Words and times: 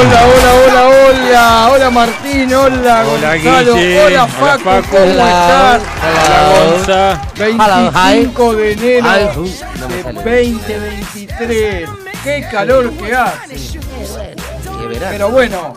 Hola, 0.00 0.26
hola, 0.26 0.50
hola, 0.54 0.88
hola, 0.88 1.68
hola 1.72 1.90
Martín, 1.90 2.54
hola 2.54 3.04
Hola, 3.06 3.34
Gonzalo, 3.34 3.74
Guille. 3.74 4.00
hola 4.04 4.24
Hola, 4.24 4.28
Facu, 4.28 4.62
Facu. 4.64 4.88
¿cómo 4.90 5.02
Hola. 5.02 5.76
estás? 5.76 5.82
Hola, 6.04 6.40
Gonza. 6.70 7.20
25 7.36 8.54
de 8.54 8.72
enero 8.72 9.10
de 9.10 9.24
no 9.80 9.88
me 9.88 10.02
sale. 10.02 10.12
2023. 10.12 11.88
Qué 12.24 12.46
calor 12.50 12.92
que 12.92 13.12
hace. 13.14 13.56
Pero 15.10 15.30
bueno, 15.30 15.74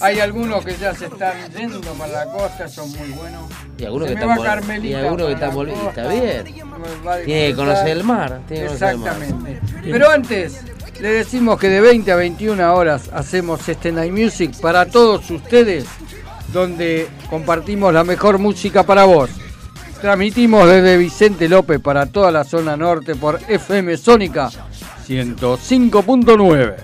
hay 0.00 0.20
algunos 0.20 0.64
que 0.64 0.76
ya 0.76 0.94
se 0.94 1.06
están 1.06 1.32
yendo 1.56 1.80
para 1.80 2.12
la 2.12 2.24
costa, 2.26 2.68
son 2.68 2.90
muy 2.92 3.08
buenos. 3.10 3.42
y 3.78 3.84
algunos 3.84 4.08
Se 4.08 4.14
que 4.14 4.20
están 4.20 4.30
va 4.30 4.40
vol- 4.40 4.44
Carmelita 4.44 4.88
y 4.88 4.94
algunos 4.94 5.26
que 5.26 5.32
están 5.34 5.54
volviendo. 5.54 5.88
Está 5.88 6.06
bien. 6.08 6.44
Tiene 7.24 7.46
que 7.48 7.54
conocer 7.56 7.88
el 7.88 8.04
mar. 8.04 8.40
Tiene 8.46 8.62
que 8.62 8.66
conocer 8.68 8.88
el 8.90 8.98
mar. 8.98 9.10
Exactamente. 9.12 9.60
Pero 9.90 10.10
antes, 10.10 10.60
le 11.00 11.08
decimos 11.08 11.58
que 11.58 11.68
de 11.68 11.80
20 11.80 12.12
a 12.12 12.16
21 12.16 12.74
horas 12.74 13.10
hacemos 13.12 13.66
este 13.68 13.90
Night 13.90 14.12
Music 14.12 14.54
para 14.60 14.86
todos 14.86 15.30
ustedes, 15.30 15.86
donde 16.52 17.08
compartimos 17.30 17.92
la 17.94 18.04
mejor 18.04 18.38
música 18.38 18.82
para 18.84 19.04
vos. 19.04 19.30
Transmitimos 20.00 20.66
desde 20.66 20.96
Vicente 20.98 21.48
López 21.48 21.80
para 21.80 22.06
toda 22.06 22.30
la 22.30 22.44
zona 22.44 22.76
norte 22.76 23.14
por 23.14 23.40
FM 23.48 23.96
Sónica 23.96 24.50
105.9. 25.06 26.76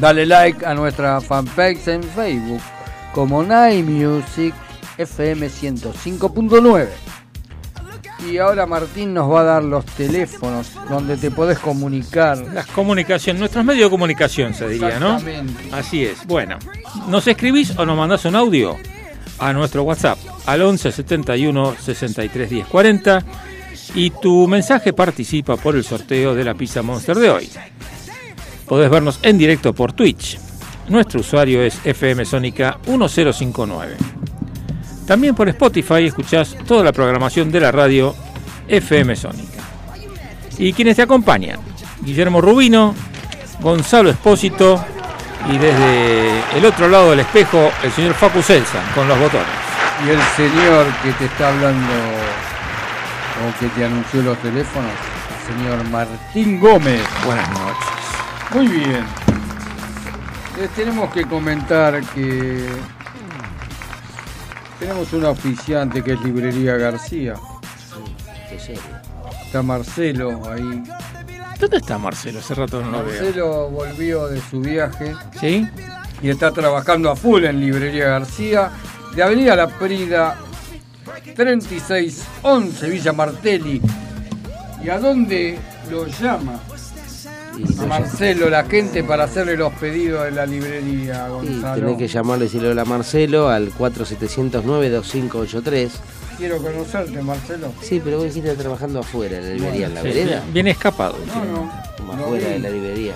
Dale 0.00 0.26
like 0.26 0.64
a 0.64 0.74
nuestra 0.74 1.20
fanpage 1.20 1.88
en 1.88 2.02
Facebook 2.02 2.60
como 3.12 3.42
Night 3.42 3.84
Music 3.84 4.54
FM 4.98 5.48
105.9. 5.48 6.86
Y 8.24 8.38
ahora 8.38 8.66
Martín 8.66 9.12
nos 9.12 9.30
va 9.30 9.40
a 9.40 9.44
dar 9.44 9.62
los 9.62 9.84
teléfonos 9.84 10.72
donde 10.88 11.16
te 11.16 11.30
podés 11.30 11.58
comunicar. 11.58 12.38
Las 12.38 12.66
comunicaciones, 12.66 13.40
nuestros 13.40 13.64
medios 13.64 13.86
de 13.86 13.90
comunicación 13.90 14.54
se 14.54 14.68
diría, 14.68 14.98
¿no? 14.98 15.18
Así 15.72 16.04
es. 16.04 16.26
Bueno, 16.26 16.58
nos 17.08 17.26
escribís 17.26 17.76
o 17.78 17.84
nos 17.84 17.96
mandás 17.96 18.24
un 18.24 18.36
audio 18.36 18.76
a 19.38 19.52
nuestro 19.52 19.82
WhatsApp 19.82 20.18
al 20.46 20.62
11 20.62 20.92
71 20.92 21.76
63 21.78 22.50
10 22.50 22.66
40 22.68 23.24
y 23.94 24.10
tu 24.10 24.48
mensaje 24.48 24.92
participa 24.92 25.56
por 25.56 25.76
el 25.76 25.84
sorteo 25.84 26.34
de 26.34 26.44
la 26.44 26.54
pizza 26.54 26.82
Monster 26.82 27.16
de 27.16 27.30
hoy. 27.30 27.50
Podés 28.66 28.90
vernos 28.90 29.20
en 29.22 29.38
directo 29.38 29.74
por 29.74 29.92
Twitch. 29.92 30.38
Nuestro 30.88 31.20
usuario 31.20 31.62
es 31.62 31.78
FM 31.84 32.24
Sónica 32.24 32.78
1059. 32.86 34.15
También 35.06 35.34
por 35.34 35.48
Spotify 35.48 36.06
escuchás 36.06 36.56
toda 36.66 36.82
la 36.82 36.92
programación 36.92 37.52
de 37.52 37.60
la 37.60 37.70
radio 37.70 38.14
FM 38.66 39.14
Sónica. 39.14 39.62
Y 40.58 40.72
quienes 40.72 40.96
te 40.96 41.02
acompañan, 41.02 41.60
Guillermo 42.00 42.40
Rubino, 42.40 42.94
Gonzalo 43.60 44.10
Espósito 44.10 44.84
y 45.52 45.58
desde 45.58 46.58
el 46.58 46.64
otro 46.64 46.88
lado 46.88 47.10
del 47.10 47.20
espejo 47.20 47.70
el 47.82 47.92
señor 47.92 48.14
Facu 48.14 48.42
Celsa 48.42 48.80
con 48.94 49.06
los 49.06 49.18
botones. 49.18 49.46
Y 50.04 50.10
el 50.10 50.20
señor 50.36 50.86
que 51.02 51.12
te 51.12 51.26
está 51.26 51.48
hablando 51.48 51.92
o 53.44 53.60
que 53.60 53.68
te 53.68 53.84
anunció 53.84 54.22
los 54.22 54.38
teléfonos, 54.38 54.90
el 54.90 55.54
señor 55.54 55.88
Martín 55.90 56.58
Gómez. 56.58 57.02
Buenas 57.24 57.48
noches. 57.50 57.86
Muy 58.52 58.66
bien. 58.66 59.04
Les 60.58 60.70
tenemos 60.70 61.12
que 61.12 61.24
comentar 61.24 62.00
que 62.14 62.66
tenemos 64.78 65.12
un 65.12 65.24
oficiante 65.24 66.02
que 66.02 66.12
es 66.12 66.20
Librería 66.22 66.76
García. 66.76 67.34
Serio. 68.58 68.80
Está 69.44 69.62
Marcelo 69.62 70.42
ahí. 70.50 70.82
¿Dónde 71.58 71.76
está 71.76 71.98
Marcelo? 71.98 72.38
Hace 72.38 72.54
rato 72.54 72.82
no 72.82 72.90
lo 72.90 73.04
veo. 73.04 73.22
Marcelo 73.22 73.70
volvió 73.70 74.28
de 74.28 74.40
su 74.40 74.60
viaje 74.60 75.14
¿Sí? 75.38 75.66
y 76.22 76.30
está 76.30 76.50
trabajando 76.50 77.10
a 77.10 77.16
full 77.16 77.44
en 77.44 77.60
Librería 77.60 78.08
García, 78.08 78.70
de 79.14 79.22
Avenida 79.22 79.56
La 79.56 79.68
Prida, 79.68 80.38
3611 81.34 82.90
Villa 82.90 83.12
Martelli. 83.12 83.80
¿Y 84.82 84.88
a 84.88 84.98
dónde 84.98 85.58
lo 85.90 86.06
llama? 86.06 86.60
A 87.56 87.60
no- 87.82 87.86
Marcelo, 87.86 88.50
la 88.50 88.64
gente, 88.64 89.02
para 89.04 89.24
hacerle 89.24 89.56
los 89.56 89.72
pedidos 89.74 90.24
de 90.24 90.30
la 90.32 90.44
librería, 90.46 91.26
y 91.28 91.32
Gonzalo. 91.32 91.80
tenés 91.82 91.96
que 91.98 92.08
llamarle 92.08 92.44
y 92.44 92.48
decirle 92.48 92.68
hola 92.70 92.84
Marcelo 92.84 93.48
al 93.48 93.72
4709-2583. 93.72 95.90
Quiero 96.38 96.58
conocerte, 96.58 97.22
Marcelo. 97.22 97.72
Sí, 97.80 98.00
pero 98.04 98.18
vos 98.18 98.26
dijiste 98.26 98.54
trabajando 98.56 99.00
afuera, 99.00 99.38
en 99.38 99.44
la 99.44 99.50
librería, 99.54 99.86
en 99.86 99.94
la 99.94 100.02
Sí, 100.02 100.08
vereda. 100.08 100.42
Viene 100.52 100.70
escapado. 100.70 101.16
No, 101.26 101.44
no. 101.44 101.72
Como 101.96 102.12
afuera 102.12 102.46
vi, 102.48 102.52
de 102.52 102.58
la 102.58 102.68
librería. 102.70 103.14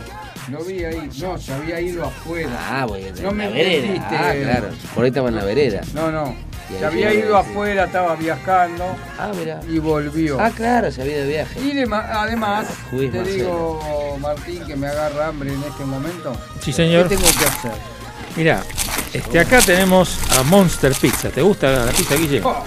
lo 0.50 0.64
vi 0.64 0.84
ahí. 0.84 1.08
No, 1.20 1.36
se 1.38 1.52
había 1.52 1.80
ido 1.80 2.04
afuera. 2.04 2.50
Ah, 2.58 2.86
voy 2.86 3.02
en 3.04 3.14
No 3.16 3.22
la 3.24 3.30
me 3.32 3.48
vereda. 3.50 3.74
entendiste. 3.76 4.16
Ah, 4.16 4.32
claro. 4.42 4.68
Por 4.94 5.04
ahí 5.04 5.08
estaba 5.08 5.28
en 5.28 5.34
la 5.36 5.44
vereda. 5.44 5.80
No, 5.94 6.10
no. 6.10 6.34
Se 6.78 6.86
había 6.86 7.12
ido 7.12 7.36
afuera, 7.36 7.84
estaba 7.84 8.14
viajando 8.16 8.84
Ah, 9.18 9.32
mira. 9.36 9.60
y 9.68 9.78
volvió. 9.78 10.40
Ah, 10.40 10.50
claro, 10.50 10.90
se 10.90 11.02
había 11.02 11.14
ido 11.16 11.22
de 11.26 11.28
viaje. 11.32 11.60
Y 11.60 11.78
además, 11.80 12.66
Juiz 12.90 13.10
te 13.12 13.18
Marcelo. 13.18 13.36
digo, 13.36 14.18
Martín, 14.20 14.64
que 14.66 14.76
me 14.76 14.86
agarra 14.86 15.28
hambre 15.28 15.52
en 15.52 15.62
este 15.62 15.84
momento. 15.84 16.32
Sí, 16.62 16.72
señor. 16.72 17.08
¿Qué 17.08 17.16
tengo 17.16 17.28
que 17.38 17.44
hacer? 17.44 17.72
Mirá, 18.36 18.62
este, 19.12 19.40
acá 19.40 19.60
tenemos 19.60 20.16
a 20.38 20.42
Monster 20.44 20.92
Pizza. 20.94 21.30
¿Te 21.30 21.42
gusta 21.42 21.70
la 21.86 21.92
pizza, 21.92 22.14
Guille? 22.14 22.40
Oh, 22.44 22.62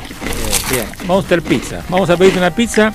Bien, 0.69 0.85
Monster 1.05 1.41
Pizza. 1.41 1.81
Vamos 1.89 2.09
a 2.09 2.17
pedirte 2.17 2.37
una 2.39 2.53
pizza. 2.53 2.93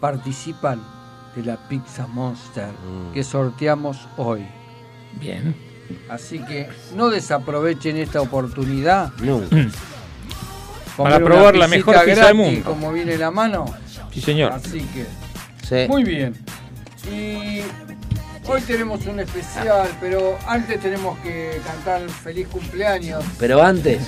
participan 0.00 0.80
de 1.34 1.42
la 1.44 1.68
Pizza 1.68 2.06
Monster 2.06 2.68
Mm. 2.68 3.12
que 3.12 3.22
sorteamos 3.24 4.08
hoy. 4.16 4.46
Bien. 5.20 5.54
Así 6.08 6.38
que 6.40 6.68
no 6.96 7.10
desaprovechen 7.10 7.96
esta 7.98 8.20
oportunidad. 8.20 9.12
No. 9.22 9.40
Para 10.96 11.18
probar 11.20 11.56
la 11.56 11.68
mejor 11.68 11.94
pizza 11.94 12.06
del 12.06 12.16
gratis, 12.16 12.34
mundo. 12.36 12.60
Como 12.70 12.92
viene 12.92 13.16
la 13.16 13.30
mano. 13.30 13.64
Sí, 14.12 14.20
señor. 14.20 14.52
Así 14.52 14.80
que, 14.94 15.06
Sí. 15.66 15.88
muy 15.88 16.04
bien. 16.04 16.34
Y 17.12 17.60
hoy 18.48 18.60
tenemos 18.66 19.04
un 19.06 19.20
especial, 19.20 19.88
pero 20.00 20.38
antes 20.46 20.80
tenemos 20.80 21.18
que 21.18 21.60
cantar 21.66 22.00
feliz 22.08 22.48
cumpleaños. 22.48 23.22
Pero 23.38 23.62
antes, 23.62 24.00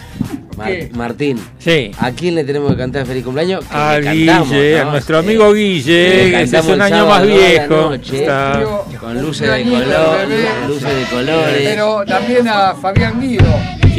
Mar- 0.56 0.68
¿Qué? 0.70 0.90
Martín, 0.92 1.38
Sí. 1.60 1.92
¿a 2.00 2.10
quién 2.10 2.34
le 2.34 2.42
tenemos 2.42 2.72
que 2.72 2.78
cantar 2.78 3.06
feliz 3.06 3.22
cumpleaños? 3.22 3.64
Que 3.64 3.76
A 3.76 4.00
cantamos, 4.02 4.50
Guille, 4.50 4.80
a 4.80 4.84
nuestro 4.86 5.20
Sí. 5.20 5.26
amigo 5.26 5.52
Guille, 5.52 6.24
Le 6.24 6.30
que 6.32 6.42
es 6.58 6.64
un 6.64 6.82
año 6.82 7.06
más 7.06 7.24
viejo. 7.24 7.74
noche. 7.90 8.20
Está- 8.22 8.64
Con 8.98 9.22
luces 9.22 9.48
de 9.48 9.62
color, 9.62 10.28
luces 10.68 10.96
de 10.96 11.04
colores. 11.14 11.62
Pero 11.62 12.04
también 12.04 12.48
a 12.48 12.74
Fabián 12.74 13.20
Guido. 13.20 13.44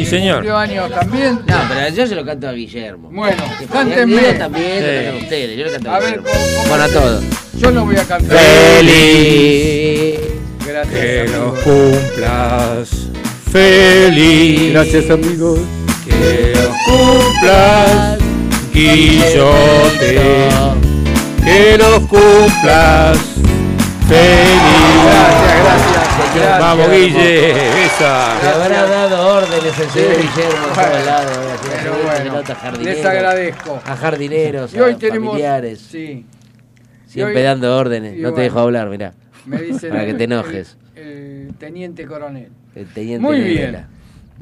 Sí, 0.04 0.06
señor. 0.10 0.36
Cumplió 0.36 0.56
años 0.56 0.90
también. 0.90 1.40
No, 1.46 1.56
pero 1.68 1.88
yo 1.94 2.06
se 2.06 2.14
lo 2.14 2.24
canto 2.24 2.48
a 2.48 2.52
Guillermo. 2.52 3.08
Bueno, 3.12 3.42
Que 3.58 3.66
cántenme. 3.66 4.20
Guido 4.20 4.34
también 4.34 4.78
Sí. 4.78 4.80
lo 4.80 4.86
cantan 5.02 5.16
ustedes, 5.22 5.58
yo 5.58 5.64
lo 5.66 5.72
canto 5.72 5.90
a, 5.90 5.96
A 5.96 5.98
ver, 6.00 6.08
Guillermo. 6.08 6.26
¿cómo- 6.32 6.46
cómo- 6.56 6.68
Bueno, 6.68 6.84
a 6.84 6.88
todos. 6.88 7.22
Yo 7.58 7.70
no 7.70 7.84
voy 7.84 7.96
a 7.96 8.04
cantar. 8.04 8.38
Feliz. 8.38 10.20
Gracias. 10.66 10.94
Que 11.00 11.28
los 11.28 11.58
cumplas 11.60 12.88
feliz. 13.52 14.72
Gracias 14.72 15.10
amigos. 15.10 15.58
Que 16.04 16.52
los 16.54 16.76
cumplas, 16.86 18.18
Guillote. 18.72 20.08
Que 20.08 21.44
Que 21.44 21.78
los 21.78 22.00
cumplas 22.06 23.18
feliz. 24.08 24.60
Gracias, 25.04 25.62
gracias. 25.64 25.89
Gracias. 26.34 26.58
Vamos, 26.60 26.90
Guille, 26.90 27.50
esa. 27.84 28.38
Le 28.42 28.48
habrá 28.48 28.86
dado 28.86 29.36
órdenes 29.36 29.78
el 29.78 29.90
señor 29.90 30.16
Guillermo 30.16 30.66
a 30.70 30.74
todos 30.74 31.06
lados. 31.06 31.38
Pero 31.62 31.94
Se 31.94 32.02
bueno, 32.02 32.38
a 32.38 32.54
jardineros, 32.54 32.96
les 32.96 33.06
agradezco. 33.06 33.82
A 33.84 33.96
jardineros, 33.96 34.74
Y 34.74 34.80
hoy 34.80 34.92
a 34.92 34.98
tenemos. 34.98 35.28
familiares. 35.30 35.80
Sí, 35.80 36.26
Siempre 37.06 37.36
hoy- 37.38 37.42
dando 37.42 37.76
órdenes. 37.76 38.12
No 38.12 38.28
te 38.28 38.30
bueno. 38.30 38.42
dejo 38.44 38.58
hablar, 38.60 38.88
mirá. 38.88 39.12
me 39.46 39.60
dicen. 39.62 39.90
Para 39.90 40.06
que 40.06 40.14
te 40.14 40.24
el- 40.24 40.32
enojes. 40.32 40.76
El, 40.94 41.02
el 41.48 41.54
teniente 41.58 42.06
coronel. 42.06 42.50
El 42.74 42.86
teniente 42.86 43.26
Muy 43.26 43.40
bien. 43.40 43.86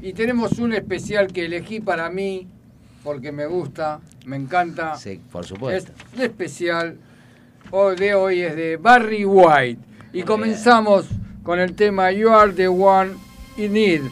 Y 0.02 0.12
tenemos 0.12 0.52
un 0.58 0.72
especial 0.74 1.28
que 1.28 1.46
elegí 1.46 1.80
para 1.80 2.08
mí, 2.10 2.46
porque 3.02 3.32
me 3.32 3.46
gusta, 3.46 4.00
me 4.26 4.36
encanta. 4.36 4.96
Sí, 4.96 5.20
por 5.32 5.42
Es 5.44 5.48
supuesto. 5.48 5.92
el 6.16 6.22
especial 6.24 6.96
hoy 7.70 7.96
de 7.96 8.14
hoy 8.14 8.40
es 8.42 8.54
de 8.54 8.76
Barry 8.76 9.24
White. 9.24 9.80
Y 10.12 10.22
comenzamos 10.22 11.06
con 11.48 11.58
el 11.60 11.74
tema 11.74 12.12
You 12.12 12.28
Are 12.28 12.52
the 12.52 12.68
One 12.68 13.12
in 13.56 13.72
Need. 13.72 14.02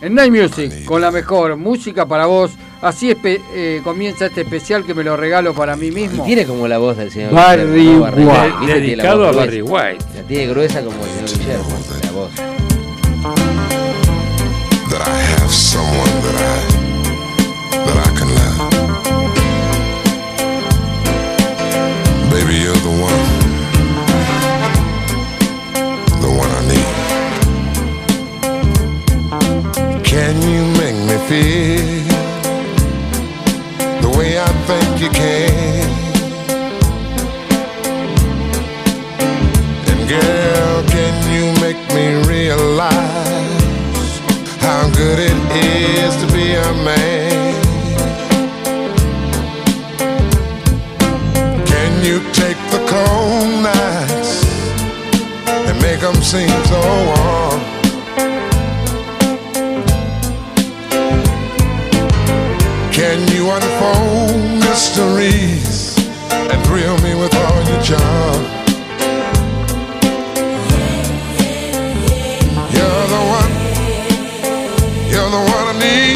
En 0.00 0.12
Night 0.12 0.32
Music, 0.32 0.84
con 0.86 1.00
la 1.00 1.12
mejor 1.12 1.56
música 1.56 2.04
para 2.04 2.26
vos. 2.26 2.50
Así 2.82 3.16
eh, 3.22 3.80
comienza 3.84 4.26
este 4.26 4.40
especial 4.40 4.84
que 4.84 4.92
me 4.92 5.04
lo 5.04 5.16
regalo 5.16 5.54
para 5.54 5.76
mí 5.76 5.86
Y 5.86 5.90
mismo. 5.92 6.24
tiene 6.24 6.44
como 6.46 6.66
la 6.66 6.78
voz 6.78 6.96
del 6.96 7.12
señor 7.12 7.32
Barry. 7.32 7.90
White. 7.96 8.66
La 8.66 8.74
Dedicado 8.74 9.28
a 9.28 9.30
Barry 9.30 9.60
gruesa. 9.60 9.72
White. 9.92 10.04
La 10.16 10.22
tiene 10.24 10.46
gruesa 10.48 10.82
como 10.82 10.96
el 11.04 11.28
señor 11.28 11.38
Guillermo, 11.38 11.78
la 12.02 12.10
voz. 12.10 12.30
that 14.90 15.06
I 15.06 15.22
have 15.40 15.48
someone 15.48 16.10
that 16.22 16.66
I 16.66 16.69
feel 31.30 32.04
the 34.02 34.10
way 34.18 34.30
I 34.36 34.50
think 34.68 35.00
you 35.02 35.10
can? 35.10 35.88
And 39.90 40.00
girl, 40.08 40.76
can 40.94 41.14
you 41.34 41.46
make 41.64 41.80
me 41.94 42.06
realize? 42.28 43.40
how 44.70 44.88
good 44.90 45.18
it 45.18 45.38
is 45.58 46.12
to 46.22 46.26
be 46.32 46.54
a 46.54 46.72
man. 46.84 47.54
Can 51.72 51.92
you 52.04 52.18
take 52.32 52.60
the 52.74 52.80
cold 52.92 53.50
nights 53.70 54.32
and 55.66 55.76
make 55.82 56.00
them 56.00 56.14
seem 56.22 56.48
so 56.66 56.80
warm? 57.06 57.39
Unfold 63.56 64.60
mysteries 64.60 65.96
and 66.30 66.64
thrill 66.66 66.96
me 66.98 67.14
with 67.14 67.34
all 67.34 67.62
your 67.68 67.82
charm? 67.82 68.42
You're 72.74 73.06
the 73.14 73.22
one. 73.38 73.52
You're 75.10 75.30
the 75.36 75.42
one 75.56 75.66
I 75.66 75.78
need. 75.78 76.09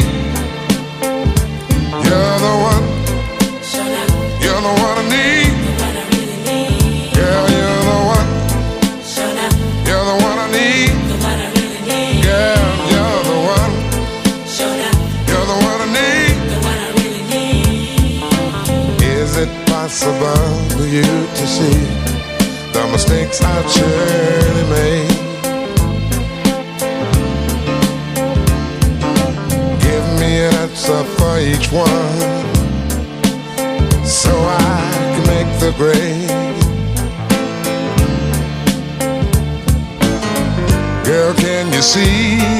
You 20.95 21.01
to 21.01 21.45
see 21.45 21.79
the 22.71 22.87
mistakes 22.89 23.41
I've 23.41 23.69
surely 23.69 24.65
made? 24.69 25.09
Give 29.81 30.05
me 30.19 30.31
an 30.47 30.53
answer 30.63 31.03
for 31.17 31.33
each 31.39 31.67
one 31.69 32.19
so 34.05 34.31
I 34.31 34.91
can 35.13 35.25
make 35.33 35.51
the 35.59 35.71
grade. 35.79 36.29
Girl, 41.05 41.33
can 41.33 41.73
you 41.73 41.81
see 41.81 42.54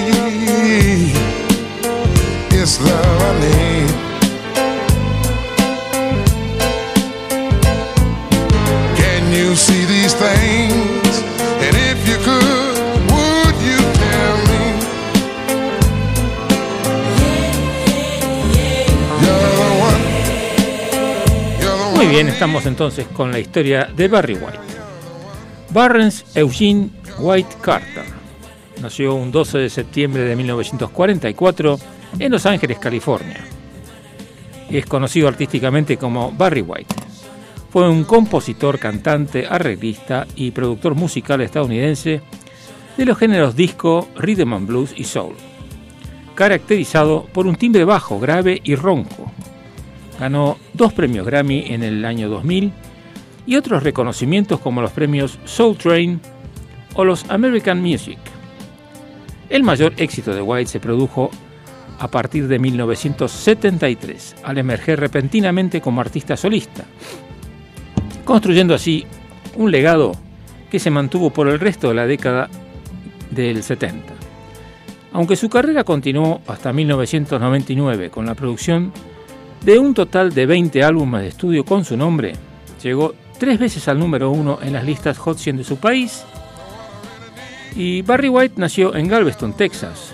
Entonces 22.64 23.08
con 23.08 23.32
la 23.32 23.40
historia 23.40 23.90
de 23.94 24.08
Barry 24.08 24.36
White. 24.36 24.60
Barnes 25.72 26.26
Eugene 26.36 26.90
White 27.20 27.58
Carter 27.62 28.06
nació 28.82 29.16
un 29.16 29.32
12 29.32 29.58
de 29.58 29.70
septiembre 29.70 30.24
de 30.24 30.36
1944 30.36 31.80
en 32.20 32.32
Los 32.32 32.46
Ángeles, 32.46 32.80
California. 32.80 33.46
Es 34.70 34.86
conocido 34.86 35.28
artísticamente 35.28 35.98
como 35.98 36.32
Barry 36.32 36.62
White. 36.62 36.96
Fue 37.72 37.90
un 37.90 38.06
compositor, 38.06 38.80
cantante, 38.80 39.46
arreglista 39.48 40.26
y 40.36 40.52
productor 40.52 40.96
musical 40.96 41.42
estadounidense 41.42 42.22
de 42.96 43.06
los 43.06 43.18
géneros 43.18 43.56
disco, 43.56 44.08
rhythm 44.16 44.54
and 44.54 44.68
blues 44.68 44.94
y 44.96 45.04
soul, 45.04 45.36
caracterizado 46.36 47.26
por 47.34 47.48
un 47.48 47.58
timbre 47.58 47.84
bajo, 47.84 48.20
grave 48.20 48.62
y 48.64 48.76
ronco, 48.76 49.32
Ganó 50.20 50.58
dos 50.74 50.94
premios 50.94 51.26
Grammy 51.26 51.66
en 51.68 51.84
el 51.84 52.06
año 52.06 52.30
2000 52.30 52.72
y 53.46 53.56
otros 53.56 53.84
reconocimientos 53.84 54.60
como 54.60 54.82
los 54.82 54.92
premios 54.92 55.40
Soul 55.46 55.78
Train 55.78 56.22
o 56.96 57.04
los 57.04 57.30
American 57.30 57.82
Music. 57.82 58.18
El 59.50 59.64
mayor 59.64 59.94
éxito 59.98 60.34
de 60.34 60.42
White 60.42 60.72
se 60.72 60.80
produjo 60.80 61.30
a 62.00 62.08
partir 62.10 62.48
de 62.48 62.60
1973, 62.60 64.36
al 64.44 64.58
emerger 64.58 65.00
repentinamente 65.00 65.82
como 65.82 66.02
artista 66.02 66.36
solista, 66.36 66.84
construyendo 68.26 68.74
así 68.74 69.06
un 69.56 69.72
legado 69.72 70.14
que 70.70 70.80
se 70.80 70.92
mantuvo 70.92 71.30
por 71.30 71.48
el 71.48 71.60
resto 71.60 71.90
de 71.90 71.94
la 71.94 72.08
década 72.08 72.50
del 73.32 73.64
70. 73.64 74.14
Aunque 75.14 75.38
su 75.38 75.50
carrera 75.50 75.84
continuó 75.84 76.42
hasta 76.48 76.74
1999 76.74 78.10
con 78.10 78.26
la 78.26 78.36
producción 78.36 78.92
de 79.64 79.80
un 79.80 79.94
total 79.94 80.34
de 80.34 80.46
20 80.46 80.84
álbumes 80.84 81.22
de 81.22 81.28
estudio 81.30 81.66
con 81.66 81.86
su 81.86 81.98
nombre, 81.98 82.34
llegó 82.82 83.16
tres 83.40 83.60
veces 83.60 83.88
al 83.88 84.00
número 84.00 84.32
uno 84.32 84.60
en 84.62 84.74
las 84.74 84.86
listas 84.86 85.18
Hot 85.18 85.38
100 85.38 85.58
de 85.58 85.64
su 85.64 85.78
país. 85.78 86.24
Y 87.76 88.02
Barry 88.04 88.30
White 88.30 88.56
nació 88.58 88.96
en 88.96 89.08
Galveston, 89.08 89.54
Texas, 89.54 90.14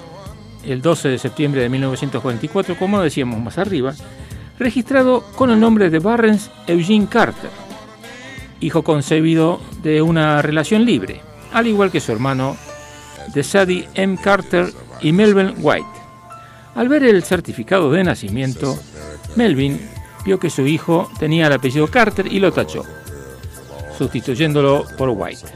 el 0.66 0.82
12 0.82 1.10
de 1.10 1.18
septiembre 1.18 1.62
de 1.62 1.70
1944, 1.70 2.78
como 2.78 3.02
decíamos 3.02 3.40
más 3.40 3.58
arriba, 3.58 3.94
registrado 4.58 5.24
con 5.36 5.52
el 5.52 5.60
nombre 5.60 5.90
de 5.90 6.00
Barnes 6.00 6.50
Eugene 6.68 7.08
Carter, 7.08 7.50
hijo 8.60 8.84
concebido 8.84 9.60
de 9.82 10.02
una 10.02 10.42
relación 10.42 10.86
libre, 10.86 11.22
al 11.54 11.68
igual 11.68 11.92
que 11.92 12.00
su 12.00 12.12
hermano 12.12 12.56
de 13.34 13.44
Sadie 13.44 13.88
M. 13.96 14.18
Carter 14.22 14.72
y 15.02 15.12
Melvin 15.12 15.56
White. 15.60 15.86
Al 16.76 16.88
ver 16.88 17.04
el 17.04 17.24
certificado 17.24 17.92
de 17.92 18.04
nacimiento, 18.04 18.78
Melvin 19.36 19.80
vio 20.26 20.40
que 20.40 20.50
su 20.50 20.66
hijo 20.68 21.10
tenía 21.20 21.48
el 21.48 21.54
apellido 21.54 21.88
Carter 21.88 22.28
y 22.28 22.40
lo 22.40 22.52
tachó, 22.52 22.84
sustituyéndolo 23.98 24.86
por 24.98 25.10
White. 25.10 25.48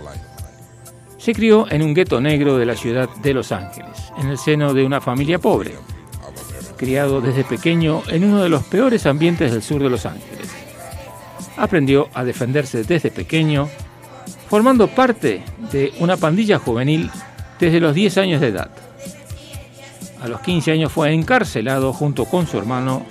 Se 1.18 1.34
crió 1.34 1.70
en 1.72 1.82
un 1.82 1.94
gueto 1.94 2.22
negro 2.22 2.58
de 2.58 2.66
la 2.66 2.76
ciudad 2.76 3.10
de 3.22 3.34
Los 3.34 3.52
Ángeles, 3.52 4.12
en 4.18 4.28
el 4.28 4.38
seno 4.38 4.74
de 4.74 4.86
una 4.86 5.02
familia 5.02 5.40
pobre, 5.40 5.76
criado 6.78 7.22
desde 7.22 7.44
pequeño 7.44 8.04
en 8.08 8.24
uno 8.26 8.44
de 8.44 8.50
los 8.50 8.64
peores 8.64 9.06
ambientes 9.06 9.52
del 9.52 9.64
sur 9.64 9.82
de 9.82 9.90
Los 9.90 10.06
Ángeles. 10.06 10.50
Aprendió 11.58 12.10
a 12.14 12.24
defenderse 12.24 12.84
desde 12.84 13.12
pequeño, 13.12 13.70
formando 14.50 14.88
parte 14.88 15.44
de 15.72 15.94
una 16.00 16.18
pandilla 16.18 16.60
juvenil 16.60 17.10
desde 17.60 17.80
los 17.80 17.96
10 17.96 18.18
años 18.20 18.42
de 18.42 18.48
edad. 18.50 18.70
A 20.22 20.28
los 20.28 20.42
15 20.42 20.72
años 20.72 20.92
fue 20.92 21.14
encarcelado 21.14 21.94
junto 21.94 22.26
con 22.26 22.48
su 22.48 22.58
hermano 22.58 23.06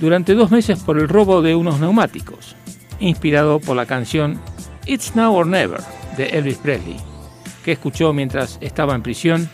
durante 0.00 0.34
dos 0.34 0.50
meses 0.50 0.80
por 0.80 0.98
el 0.98 1.08
robo 1.08 1.42
de 1.42 1.54
unos 1.54 1.78
neumáticos. 1.78 2.56
inspirado 2.98 3.60
por 3.60 3.76
la 3.76 3.86
canción 3.86 4.38
It's 4.84 5.16
Now 5.16 5.34
or 5.34 5.46
Never 5.46 5.80
de 6.18 6.26
Elvis 6.26 6.58
Presley, 6.58 6.96
que 7.64 7.72
escuchó 7.72 8.12
mientras 8.12 8.58
estaba 8.60 8.94
en 8.94 9.02
prisión, 9.02 9.48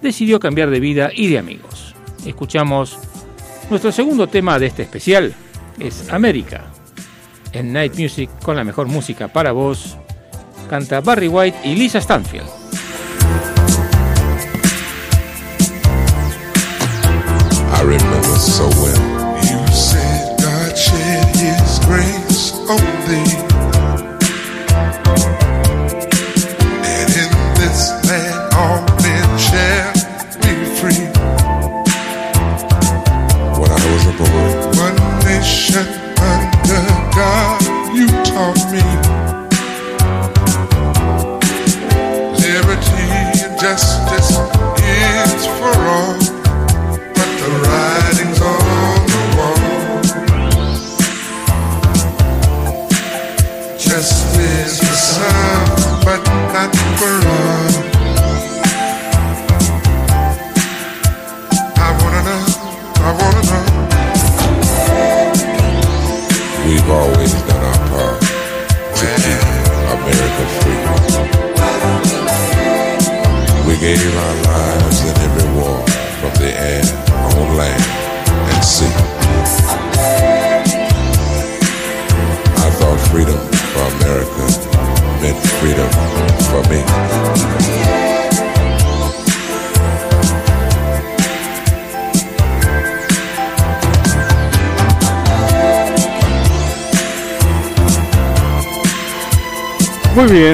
decidió 0.00 0.38
cambiar 0.38 0.70
de 0.70 0.78
vida 0.78 1.10
y 1.12 1.26
de 1.26 1.38
amigos. 1.38 1.94
Escuchamos 2.24 2.98
nuestro 3.68 3.90
segundo 3.90 4.28
tema 4.28 4.58
de 4.58 4.66
este 4.66 4.82
especial, 4.82 5.34
es 5.80 6.08
América. 6.10 6.66
En 7.52 7.72
Night 7.72 7.98
Music 7.98 8.30
con 8.42 8.56
la 8.56 8.64
mejor 8.64 8.86
música 8.86 9.28
para 9.28 9.52
vos, 9.52 9.96
canta 10.68 11.00
Barry 11.00 11.28
White 11.28 11.58
y 11.64 11.74
Lisa 11.74 12.00
Stanfield. 12.00 12.48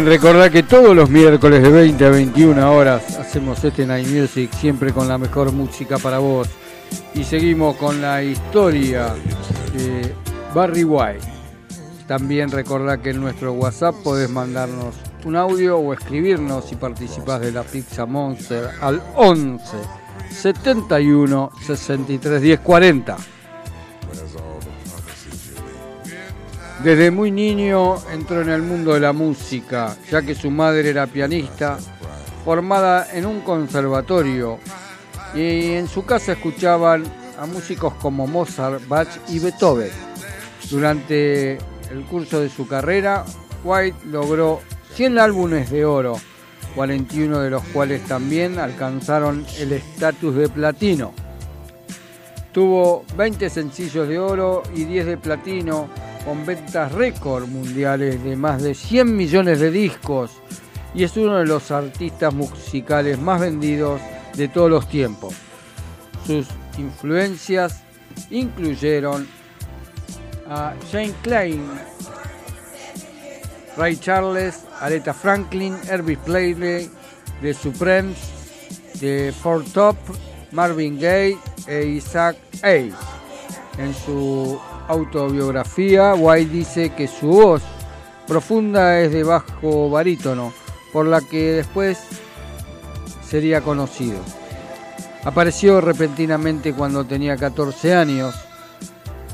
Muy 0.00 0.08
bien, 0.08 0.18
recordad 0.18 0.50
que 0.50 0.62
todos 0.62 0.96
los 0.96 1.10
miércoles 1.10 1.62
de 1.62 1.68
20 1.68 2.06
a 2.06 2.08
21 2.08 2.74
horas 2.74 3.18
hacemos 3.18 3.62
este 3.62 3.84
Night 3.84 4.08
Music, 4.08 4.50
siempre 4.54 4.94
con 4.94 5.06
la 5.06 5.18
mejor 5.18 5.52
música 5.52 5.98
para 5.98 6.18
vos. 6.18 6.48
Y 7.14 7.22
seguimos 7.22 7.76
con 7.76 8.00
la 8.00 8.22
historia 8.22 9.14
de 9.74 10.14
Barry 10.54 10.84
White. 10.84 11.26
También 12.06 12.50
recordá 12.50 12.96
que 12.96 13.10
en 13.10 13.20
nuestro 13.20 13.52
WhatsApp 13.52 13.94
podés 14.02 14.30
mandarnos 14.30 14.94
un 15.26 15.36
audio 15.36 15.76
o 15.76 15.92
escribirnos 15.92 16.64
si 16.64 16.76
participás 16.76 17.42
de 17.42 17.52
la 17.52 17.62
Pizza 17.62 18.06
Monster 18.06 18.70
al 18.80 19.02
11 19.16 19.76
71 20.30 21.50
63 21.66 22.40
10 22.40 22.60
40. 22.60 23.16
Desde 26.82 27.10
muy 27.10 27.30
niño 27.30 27.96
entró 28.10 28.40
en 28.40 28.48
el 28.48 28.62
mundo 28.62 28.94
de 28.94 29.00
la 29.00 29.12
música, 29.12 29.94
ya 30.10 30.22
que 30.22 30.34
su 30.34 30.50
madre 30.50 30.88
era 30.88 31.06
pianista, 31.06 31.78
formada 32.42 33.06
en 33.12 33.26
un 33.26 33.42
conservatorio, 33.42 34.58
y 35.34 35.72
en 35.72 35.88
su 35.88 36.06
casa 36.06 36.32
escuchaban 36.32 37.04
a 37.38 37.44
músicos 37.44 37.92
como 37.94 38.26
Mozart, 38.26 38.88
Bach 38.88 39.08
y 39.28 39.40
Beethoven. 39.40 39.90
Durante 40.70 41.58
el 41.90 42.04
curso 42.08 42.40
de 42.40 42.48
su 42.48 42.66
carrera, 42.66 43.26
White 43.62 43.98
logró 44.06 44.60
100 44.94 45.18
álbumes 45.18 45.70
de 45.70 45.84
oro, 45.84 46.18
41 46.74 47.40
de 47.40 47.50
los 47.50 47.62
cuales 47.74 48.06
también 48.06 48.58
alcanzaron 48.58 49.44
el 49.58 49.72
estatus 49.72 50.34
de 50.34 50.48
platino. 50.48 51.12
Tuvo 52.52 53.04
20 53.18 53.50
sencillos 53.50 54.08
de 54.08 54.18
oro 54.18 54.62
y 54.74 54.84
10 54.84 55.04
de 55.04 55.16
platino, 55.18 55.90
con 56.24 56.44
ventas 56.44 56.92
récord 56.92 57.46
mundiales 57.46 58.22
de 58.22 58.36
más 58.36 58.62
de 58.62 58.74
100 58.74 59.16
millones 59.16 59.60
de 59.60 59.70
discos 59.70 60.32
y 60.94 61.04
es 61.04 61.16
uno 61.16 61.38
de 61.38 61.46
los 61.46 61.70
artistas 61.70 62.34
musicales 62.34 63.18
más 63.18 63.40
vendidos 63.40 64.00
de 64.34 64.48
todos 64.48 64.70
los 64.70 64.88
tiempos. 64.88 65.34
Sus 66.26 66.48
influencias 66.78 67.82
incluyeron 68.30 69.26
a 70.48 70.74
Jane 70.90 71.14
Klein, 71.22 71.64
Ray 73.76 73.96
Charles, 73.96 74.64
Aretha 74.80 75.14
Franklin, 75.14 75.76
Elvis 75.88 76.18
Presley, 76.18 76.90
The 77.40 77.54
Supremes, 77.54 78.18
The 78.98 79.32
Four 79.32 79.64
Top, 79.72 79.96
Marvin 80.52 80.98
Gaye 80.98 81.38
e 81.66 81.86
Isaac 81.86 82.36
Hayes. 82.62 82.94
En 83.78 83.94
su 83.94 84.60
autobiografía, 84.90 86.14
White 86.14 86.50
dice 86.50 86.90
que 86.90 87.06
su 87.06 87.28
voz 87.28 87.62
profunda 88.26 89.00
es 89.00 89.12
de 89.12 89.22
bajo 89.22 89.88
barítono, 89.90 90.52
por 90.92 91.06
la 91.06 91.20
que 91.20 91.52
después 91.52 91.98
sería 93.26 93.60
conocido. 93.60 94.18
Apareció 95.24 95.80
repentinamente 95.80 96.72
cuando 96.72 97.04
tenía 97.04 97.36
14 97.36 97.94
años 97.94 98.34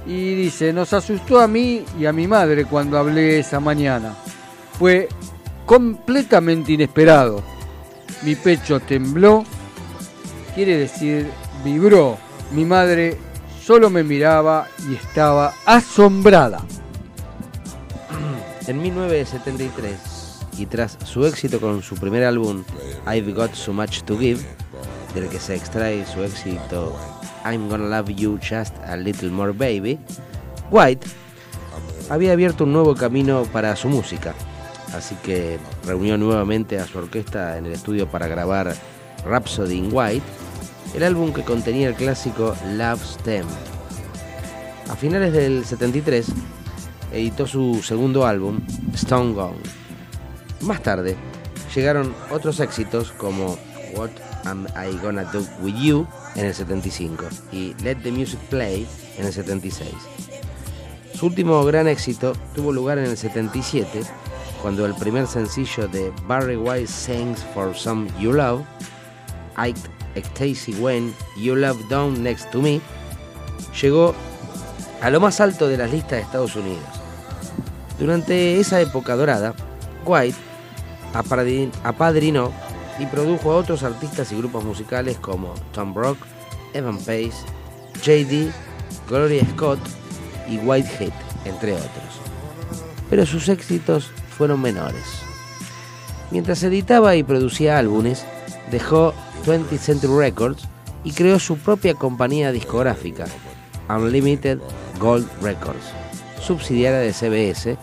y 0.06 0.34
dice, 0.34 0.72
nos 0.72 0.92
asustó 0.92 1.40
a 1.40 1.48
mí 1.48 1.84
y 1.98 2.06
a 2.06 2.12
mi 2.12 2.26
madre 2.26 2.64
cuando 2.64 2.98
hablé 2.98 3.38
esa 3.38 3.60
mañana. 3.60 4.14
Fue 4.78 5.08
completamente 5.64 6.72
inesperado. 6.72 7.42
Mi 8.22 8.34
pecho 8.34 8.80
tembló, 8.80 9.44
quiere 10.54 10.76
decir, 10.76 11.30
vibró. 11.64 12.18
Mi 12.52 12.64
madre 12.64 13.18
solo 13.66 13.90
me 13.90 14.04
miraba 14.04 14.68
y 14.88 14.94
estaba 14.94 15.52
asombrada. 15.64 16.60
En 18.68 18.80
1973, 18.80 20.46
y 20.58 20.66
tras 20.66 20.96
su 21.04 21.26
éxito 21.26 21.58
con 21.60 21.82
su 21.82 21.96
primer 21.96 22.22
álbum, 22.22 22.62
I've 23.12 23.32
Got 23.32 23.54
So 23.54 23.72
Much 23.72 24.02
to 24.02 24.16
Give, 24.16 24.40
del 25.14 25.28
que 25.28 25.40
se 25.40 25.56
extrae 25.56 26.06
su 26.06 26.22
éxito 26.22 26.96
I'm 27.44 27.68
Gonna 27.68 27.88
Love 27.88 28.14
You 28.14 28.38
Just 28.38 28.76
a 28.84 28.96
Little 28.96 29.30
More 29.30 29.52
Baby, 29.52 29.98
White 30.70 31.06
había 32.08 32.32
abierto 32.32 32.64
un 32.64 32.72
nuevo 32.72 32.94
camino 32.94 33.44
para 33.52 33.74
su 33.74 33.88
música, 33.88 34.34
así 34.94 35.16
que 35.24 35.58
reunió 35.84 36.16
nuevamente 36.16 36.78
a 36.78 36.86
su 36.86 36.98
orquesta 36.98 37.58
en 37.58 37.66
el 37.66 37.72
estudio 37.72 38.08
para 38.08 38.28
grabar 38.28 38.74
Rhapsody 39.24 39.78
in 39.78 39.88
White, 39.92 40.24
el 40.96 41.02
álbum 41.02 41.30
que 41.30 41.42
contenía 41.42 41.88
el 41.88 41.94
clásico 41.94 42.56
Love 42.72 43.04
Stem. 43.04 43.46
A 44.88 44.96
finales 44.96 45.30
del 45.34 45.66
73, 45.66 46.26
editó 47.12 47.46
su 47.46 47.82
segundo 47.82 48.26
álbum, 48.26 48.60
Stone 48.94 49.34
Gone. 49.34 49.58
Más 50.62 50.82
tarde, 50.82 51.14
llegaron 51.74 52.14
otros 52.30 52.60
éxitos 52.60 53.12
como 53.12 53.58
What 53.94 54.08
Am 54.46 54.66
I 54.68 54.96
Gonna 55.02 55.24
Do 55.24 55.44
With 55.60 55.74
You 55.74 56.06
en 56.34 56.46
el 56.46 56.54
75 56.54 57.26
y 57.52 57.74
Let 57.82 57.96
the 57.96 58.10
Music 58.10 58.40
Play 58.48 58.86
en 59.18 59.26
el 59.26 59.34
76. 59.34 59.90
Su 61.12 61.26
último 61.26 61.62
gran 61.66 61.88
éxito 61.88 62.32
tuvo 62.54 62.72
lugar 62.72 62.96
en 62.96 63.04
el 63.04 63.18
77, 63.18 64.00
cuando 64.62 64.86
el 64.86 64.94
primer 64.94 65.26
sencillo 65.26 65.88
de 65.88 66.10
Barry 66.26 66.56
White 66.56 66.86
Sings 66.86 67.44
for 67.52 67.76
Some 67.76 68.08
You 68.18 68.32
Love, 68.32 68.62
Ike 69.56 69.95
Stacy 70.18 70.74
When 70.74 71.14
You 71.36 71.54
Love 71.56 71.88
Down 71.88 72.22
Next 72.22 72.50
to 72.50 72.60
Me, 72.62 72.80
llegó 73.80 74.14
a 75.02 75.10
lo 75.10 75.20
más 75.20 75.40
alto 75.40 75.68
de 75.68 75.76
las 75.76 75.90
listas 75.90 76.12
de 76.12 76.20
Estados 76.20 76.56
Unidos. 76.56 76.84
Durante 77.98 78.58
esa 78.60 78.80
época 78.80 79.16
dorada, 79.16 79.54
White 80.04 80.36
apadrin- 81.14 81.72
apadrinó 81.84 82.52
y 82.98 83.06
produjo 83.06 83.52
a 83.52 83.56
otros 83.56 83.82
artistas 83.82 84.32
y 84.32 84.36
grupos 84.36 84.64
musicales 84.64 85.18
como 85.18 85.54
Tom 85.72 85.92
Brock, 85.94 86.18
Evan 86.72 86.98
Pace, 86.98 87.32
JD, 88.02 88.50
Gloria 89.08 89.44
Scott 89.52 89.78
y 90.48 90.58
Whitehead, 90.58 91.12
entre 91.44 91.72
otros. 91.74 91.90
pero 93.08 93.24
sus 93.24 93.48
éxitos 93.48 94.10
fueron 94.36 94.60
menores. 94.60 95.04
Mientras 96.32 96.62
editaba 96.64 97.14
y 97.14 97.22
producía 97.22 97.78
álbumes, 97.78 98.24
dejó 98.72 99.14
20th 99.46 99.78
Century 99.78 100.18
Records 100.18 100.64
y 101.04 101.12
creó 101.12 101.38
su 101.38 101.56
propia 101.56 101.94
compañía 101.94 102.50
discográfica, 102.50 103.26
Unlimited 103.88 104.58
Gold 104.98 105.28
Records, 105.40 105.84
subsidiaria 106.42 106.98
de 106.98 107.12
CBS, 107.12 107.78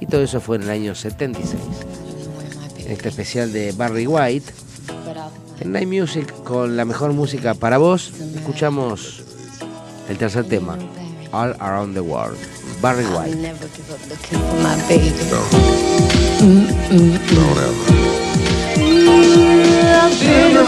y 0.00 0.06
todo 0.06 0.22
eso 0.22 0.40
fue 0.40 0.56
en 0.56 0.64
el 0.64 0.70
año 0.70 0.94
76. 0.94 1.60
En 2.78 2.92
este 2.92 3.08
especial 3.08 3.52
de 3.52 3.72
Barry 3.72 4.06
White, 4.06 4.52
en 5.60 5.72
Night 5.72 5.88
Music 5.88 6.30
con 6.44 6.76
la 6.76 6.84
mejor 6.84 7.14
música 7.14 7.54
para 7.54 7.78
vos, 7.78 8.12
escuchamos 8.36 9.22
el 10.10 10.18
tercer 10.18 10.44
tema, 10.44 10.76
All 11.32 11.56
Around 11.58 11.94
the 11.94 12.00
World, 12.00 12.36
Barry 12.82 13.04
I'll 13.04 13.16
White. 13.16 13.48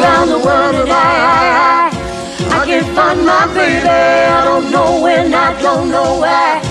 Around 0.00 0.28
the 0.28 0.38
world 0.38 0.76
and 0.76 0.90
I, 0.90 1.90
I, 1.90 2.61
I 2.62 2.66
can't 2.66 2.87
find 2.97 3.25
my 3.26 3.47
baby. 3.54 3.88
I 3.88 4.45
don't 4.45 4.71
know 4.73 5.02
when, 5.02 5.35
I 5.35 5.61
don't 5.62 5.90
know 5.90 6.21
why. 6.21 6.62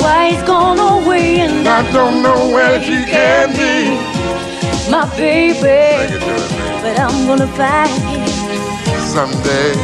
Why 0.00 0.30
he's 0.30 0.42
gone 0.44 0.78
away 0.80 1.40
and 1.40 1.68
I 1.68 1.82
I 1.82 1.92
don't 1.92 2.22
know 2.22 2.50
where 2.54 2.82
she 2.82 3.04
can 3.06 3.50
be. 3.56 3.98
my 4.90 5.06
baby. 5.16 5.60
Take 5.96 6.12
it 6.12 6.24
to 6.24 6.36
it, 6.46 6.52
man. 6.58 6.82
But 6.82 6.98
I'm 7.00 7.26
gonna 7.26 7.48
find 7.48 8.02
him. 8.04 8.28
Someday, 8.98 9.74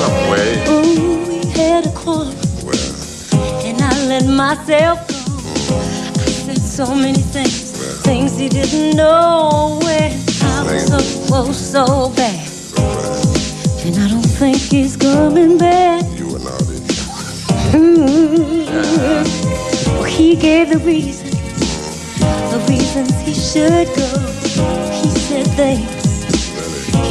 some 0.00 0.30
way. 0.30 0.64
Ooh, 0.68 1.26
we 1.28 1.46
had 1.52 1.86
a 1.86 1.92
quarrel 1.92 2.34
Well, 2.64 2.94
and 3.64 3.80
I 3.82 3.92
let 4.08 4.26
myself 4.26 4.98
go. 5.08 5.78
I 5.78 6.32
said 6.32 6.58
so 6.58 6.94
many 6.94 7.22
things, 7.22 7.72
things 8.02 8.38
he 8.38 8.48
didn't 8.48 8.96
know. 8.96 9.80
When 9.84 10.12
I 10.62 10.74
was 10.74 10.86
so, 10.86 11.34
oh, 11.34 11.52
so 11.52 12.12
bad. 12.14 12.48
And 13.84 13.96
I 13.98 14.08
don't 14.08 14.22
think 14.22 14.58
he's 14.58 14.96
coming 14.96 15.58
back. 15.58 16.04
you 16.18 16.36
and 16.36 16.46
all 16.46 16.64
this. 16.64 16.80
Mm. 17.74 18.66
Well, 19.86 20.04
he 20.04 20.36
gave 20.36 20.70
the 20.70 20.78
reasons, 20.78 21.34
the 22.52 22.64
reasons 22.68 23.10
he 23.20 23.34
should 23.34 23.88
go. 23.96 24.10
He 25.02 25.08
said 25.10 25.46
things 25.56 26.02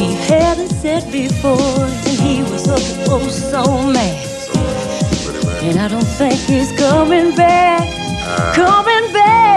he 0.01 0.13
hadn't 0.15 0.69
said 0.69 1.11
before, 1.11 1.85
and 1.85 2.19
he 2.19 2.41
was 2.41 2.67
oh, 2.67 3.05
oh 3.09 3.27
so 3.27 3.63
mad. 3.91 4.27
And 5.63 5.79
I 5.79 5.87
don't 5.87 6.11
think 6.17 6.39
he's 6.39 6.71
coming 6.79 7.35
back, 7.35 7.87
coming 8.55 9.13
back. 9.13 9.50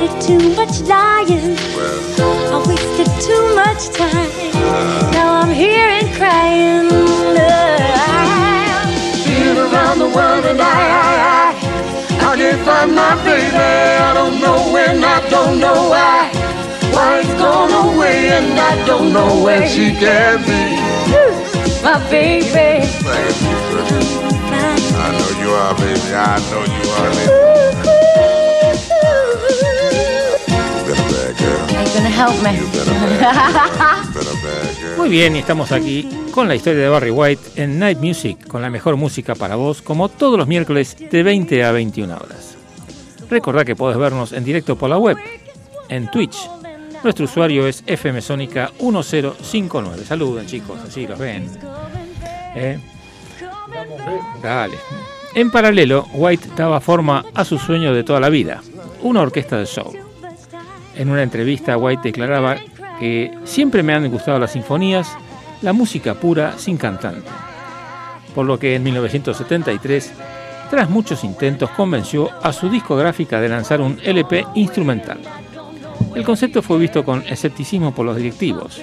I 0.00 0.06
did 0.06 0.22
too 0.22 0.56
much 0.56 0.80
lying. 0.88 1.58
I 1.60 2.64
wasted 2.66 3.10
too 3.20 3.54
much 3.54 3.90
time. 3.92 4.30
Uh. 4.56 5.10
Now 5.12 5.40
I'm 5.42 5.52
here 5.52 5.88
and 5.88 6.08
crying. 6.16 6.88
I've 8.00 9.26
been 9.26 9.58
around 9.58 9.98
the 9.98 10.08
world 10.08 10.44
and 10.46 10.58
I, 10.58 10.64
I, 10.64 11.12
I, 11.28 12.32
I 12.32 12.36
can't 12.36 12.64
find 12.64 12.94
my 12.94 13.14
baby. 13.24 13.56
I 13.56 14.14
don't 14.14 14.40
know 14.40 14.72
when, 14.72 15.04
I 15.04 15.20
don't 15.28 15.60
know 15.60 15.90
why. 15.90 16.30
Why 16.94 17.20
he's 17.22 17.34
gone 17.34 17.70
away 17.92 18.30
and 18.30 18.58
I 18.58 18.82
don't 18.86 19.12
know 19.12 19.44
where 19.44 19.68
She 19.68 19.90
can 19.92 20.40
be. 20.48 20.80
my 21.84 22.00
baby. 22.08 22.88
I 24.96 25.12
know 25.12 25.30
you 25.44 25.50
are, 25.50 25.74
baby. 25.76 26.14
I 26.14 26.38
know 26.48 26.64
you 26.64 26.90
are, 26.90 27.10
baby. 27.10 27.39
Muy 34.98 35.08
bien, 35.08 35.36
y 35.36 35.38
estamos 35.38 35.72
aquí 35.72 36.06
con 36.32 36.48
la 36.48 36.54
historia 36.54 36.82
de 36.82 36.88
Barry 36.88 37.10
White 37.10 37.62
en 37.62 37.78
Night 37.78 37.98
Music, 37.98 38.46
con 38.46 38.60
la 38.60 38.68
mejor 38.68 38.96
música 38.96 39.34
para 39.34 39.56
vos, 39.56 39.80
como 39.80 40.10
todos 40.10 40.38
los 40.38 40.46
miércoles 40.46 40.98
de 40.98 41.22
20 41.22 41.64
a 41.64 41.72
21 41.72 42.14
horas. 42.14 42.58
Recordá 43.30 43.64
que 43.64 43.74
podés 43.74 43.96
vernos 43.96 44.32
en 44.32 44.44
directo 44.44 44.76
por 44.76 44.90
la 44.90 44.98
web, 44.98 45.16
en 45.88 46.10
Twitch. 46.10 46.36
Nuestro 47.02 47.24
usuario 47.24 47.66
es 47.66 47.82
FMSónica 47.86 48.70
1059. 48.78 50.04
Saluden 50.04 50.46
chicos, 50.46 50.78
así 50.86 51.06
los 51.06 51.18
ven. 51.18 51.48
¿Eh? 52.54 52.78
Dale. 54.42 54.76
En 55.34 55.50
paralelo, 55.50 56.06
White 56.12 56.50
daba 56.54 56.80
forma 56.80 57.24
a 57.32 57.46
su 57.46 57.58
sueño 57.58 57.94
de 57.94 58.04
toda 58.04 58.20
la 58.20 58.28
vida, 58.28 58.60
una 59.00 59.22
orquesta 59.22 59.56
de 59.56 59.64
soul. 59.64 60.09
En 61.00 61.08
una 61.08 61.22
entrevista, 61.22 61.78
White 61.78 62.02
declaraba 62.10 62.58
que 62.98 63.32
siempre 63.44 63.82
me 63.82 63.94
han 63.94 64.10
gustado 64.10 64.38
las 64.38 64.52
sinfonías, 64.52 65.10
la 65.62 65.72
música 65.72 66.12
pura 66.12 66.58
sin 66.58 66.76
cantante. 66.76 67.26
Por 68.34 68.44
lo 68.44 68.58
que 68.58 68.74
en 68.74 68.82
1973, 68.82 70.12
tras 70.68 70.90
muchos 70.90 71.24
intentos, 71.24 71.70
convenció 71.70 72.28
a 72.42 72.52
su 72.52 72.68
discográfica 72.68 73.40
de 73.40 73.48
lanzar 73.48 73.80
un 73.80 73.98
LP 74.04 74.44
instrumental. 74.56 75.20
El 76.14 76.22
concepto 76.22 76.60
fue 76.60 76.76
visto 76.76 77.02
con 77.02 77.22
escepticismo 77.26 77.94
por 77.94 78.04
los 78.04 78.18
directivos. 78.18 78.78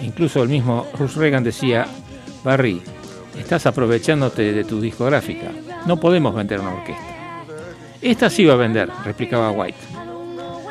Incluso 0.00 0.44
el 0.44 0.48
mismo 0.48 0.86
Russ 0.96 1.16
Reagan 1.16 1.42
decía, 1.42 1.88
Barry, 2.44 2.80
estás 3.36 3.66
aprovechándote 3.66 4.52
de 4.52 4.62
tu 4.62 4.80
discográfica, 4.80 5.50
no 5.86 5.98
podemos 5.98 6.36
vender 6.36 6.60
una 6.60 6.74
orquesta. 6.74 7.02
Esta 8.00 8.30
sí 8.30 8.44
va 8.44 8.54
a 8.54 8.58
vender, 8.58 8.88
replicaba 9.04 9.50
White. 9.50 10.01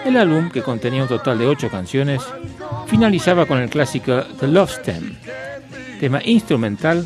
El 0.05 0.17
álbum, 0.17 0.49
que 0.49 0.63
contenía 0.63 1.03
un 1.03 1.07
total 1.07 1.37
de 1.37 1.45
ocho 1.45 1.69
canciones, 1.69 2.21
finalizaba 2.87 3.45
con 3.45 3.59
el 3.59 3.69
clásico 3.69 4.23
The 4.39 4.47
Love 4.47 4.71
Stem, 4.71 5.15
tema 5.99 6.19
instrumental 6.25 7.05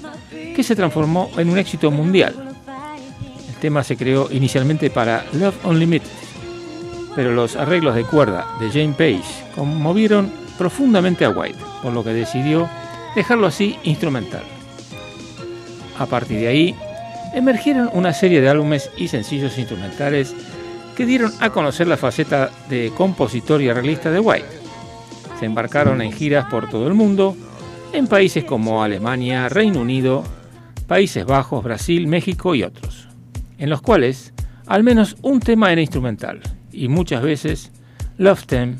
que 0.56 0.64
se 0.64 0.76
transformó 0.76 1.30
en 1.38 1.50
un 1.50 1.58
éxito 1.58 1.92
mundial. 1.92 2.34
El 3.50 3.56
tema 3.56 3.84
se 3.84 3.98
creó 3.98 4.30
inicialmente 4.32 4.90
para 4.90 5.26
Love 5.34 5.66
Unlimited, 5.66 6.08
pero 7.16 7.32
los 7.34 7.58
arreglos 7.58 7.96
de 7.96 8.06
cuerda 8.06 8.48
de 8.60 8.70
Jane 8.70 8.94
Page 8.98 9.54
conmovieron 9.54 10.32
profundamente 10.58 11.26
a 11.26 11.30
White, 11.30 11.60
por 11.84 11.92
lo 11.92 12.04
que 12.04 12.14
decidió 12.14 12.70
dejarlo 13.16 13.48
así 13.48 13.78
instrumental. 13.84 14.44
A 16.00 16.06
partir 16.06 16.40
de 16.40 16.48
ahí, 16.48 16.76
emergieron 17.34 17.90
una 17.94 18.14
serie 18.14 18.40
de 18.40 18.50
álbumes 18.50 18.90
y 18.98 19.10
sencillos 19.10 19.58
instrumentales 19.58 20.34
que 20.96 21.06
dieron 21.06 21.32
a 21.40 21.50
conocer 21.50 21.88
la 21.88 21.98
faceta 21.98 22.50
de 22.70 22.92
compositor 22.96 23.62
y 23.62 23.70
arreglista 23.70 24.10
de 24.10 24.20
White. 24.20 24.46
Se 25.40 25.46
embarcaron 25.46 26.02
en 26.02 26.12
giras 26.12 26.46
por 26.46 26.70
todo 26.70 26.88
el 26.88 26.94
mundo, 26.94 27.36
en 27.94 28.08
países 28.08 28.46
como 28.46 28.84
Alemania, 28.84 29.50
Reino 29.50 29.82
Unido, 29.82 30.24
Países 30.88 31.26
Bajos, 31.26 31.64
Brasil, 31.64 32.08
México 32.08 32.56
y 32.56 32.64
otros, 32.64 33.08
en 33.58 33.70
los 33.70 33.82
cuales 33.82 34.34
al 34.66 34.84
menos 34.84 35.18
un 35.22 35.40
tema 35.40 35.72
era 35.72 35.82
instrumental 35.82 36.42
y 36.72 36.88
muchas 36.88 37.22
veces 37.22 37.72
Love 38.18 38.46
Them 38.46 38.78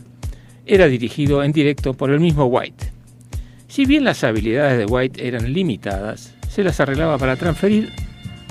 era 0.66 0.88
dirigido 0.88 1.44
en 1.44 1.52
directo 1.52 1.94
por 1.94 2.12
el 2.12 2.20
mismo 2.20 2.46
White. 2.46 2.92
Si 3.68 3.86
bien 3.86 4.04
las 4.04 4.24
habilidades 4.24 4.78
de 4.78 4.86
White 4.86 5.28
eran 5.28 5.52
limitadas, 5.52 6.34
se 6.50 6.64
las 6.64 6.80
arreglaba 6.80 7.18
para 7.18 7.36
transferir 7.36 7.92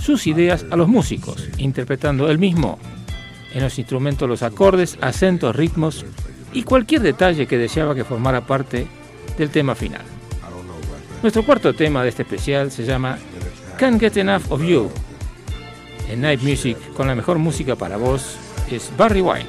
sus 0.03 0.27
ideas 0.27 0.67
a 0.71 0.77
los 0.77 0.89
músicos, 0.89 1.49
interpretando 1.57 2.31
él 2.31 2.39
mismo 2.39 2.79
en 3.55 3.63
los 3.63 3.79
instrumentos 3.79 4.29
los 4.29 4.43
acordes, 4.43 4.99
acentos, 5.01 5.57
ritmos 5.57 6.05
y 6.53 6.65
cualquier 6.65 7.01
detalle 7.01 7.47
que 7.47 7.57
deseaba 7.57 7.95
que 7.95 8.05
formara 8.05 8.43
parte 8.47 8.87
del 9.39 9.51
tema 9.51 9.75
final. 9.75 10.03
Nuestro 11.23 11.45
cuarto 11.45 11.73
tema 11.73 12.03
de 12.03 12.11
este 12.11 12.23
especial 12.23 12.71
se 12.71 12.85
llama 12.85 13.19
Can't 13.79 13.99
Get 13.99 14.17
Enough 14.17 14.51
of 14.51 14.63
You. 14.63 14.91
En 16.11 16.21
Night 16.21 16.43
Music, 16.43 16.77
con 16.95 17.07
la 17.07 17.15
mejor 17.15 17.39
música 17.39 17.77
para 17.77 17.97
vos, 17.97 18.37
es 18.71 18.91
Barry 18.97 19.23
White. 19.23 19.49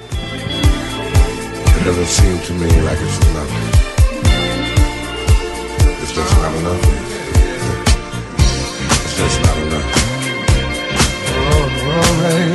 It 12.28 12.55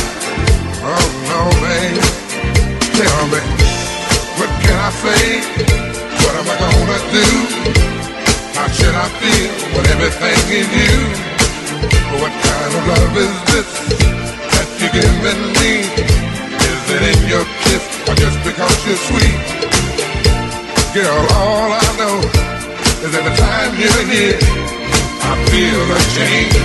Say, 4.99 5.39
What 6.21 6.35
am 6.35 6.47
I 6.51 6.55
gonna 6.59 6.99
do? 7.15 7.25
How 8.53 8.67
should 8.67 8.93
I 8.93 9.07
feel 9.19 9.49
when 9.73 9.85
everything 9.95 10.41
is 10.51 10.69
you? 10.75 10.97
What 12.19 12.33
kind 12.43 12.71
of 12.75 12.83
love 12.91 13.15
is 13.17 13.35
this 13.49 13.69
that 14.51 14.67
you're 14.77 14.93
giving 14.93 15.43
me? 15.57 15.73
Is 16.59 16.83
it 16.91 17.03
in 17.11 17.19
your 17.31 17.45
kiss 17.63 17.85
or 18.09 18.15
just 18.19 18.37
because 18.43 18.77
you're 18.85 19.03
sweet? 19.09 19.41
Girl, 20.93 21.23
all 21.39 21.71
I 21.71 21.87
know 21.97 22.17
is 23.07 23.15
every 23.15 23.35
time 23.39 23.71
you're 23.79 24.05
here, 24.11 24.39
I 25.23 25.33
feel 25.49 25.81
a 25.87 26.01
change. 26.19 26.57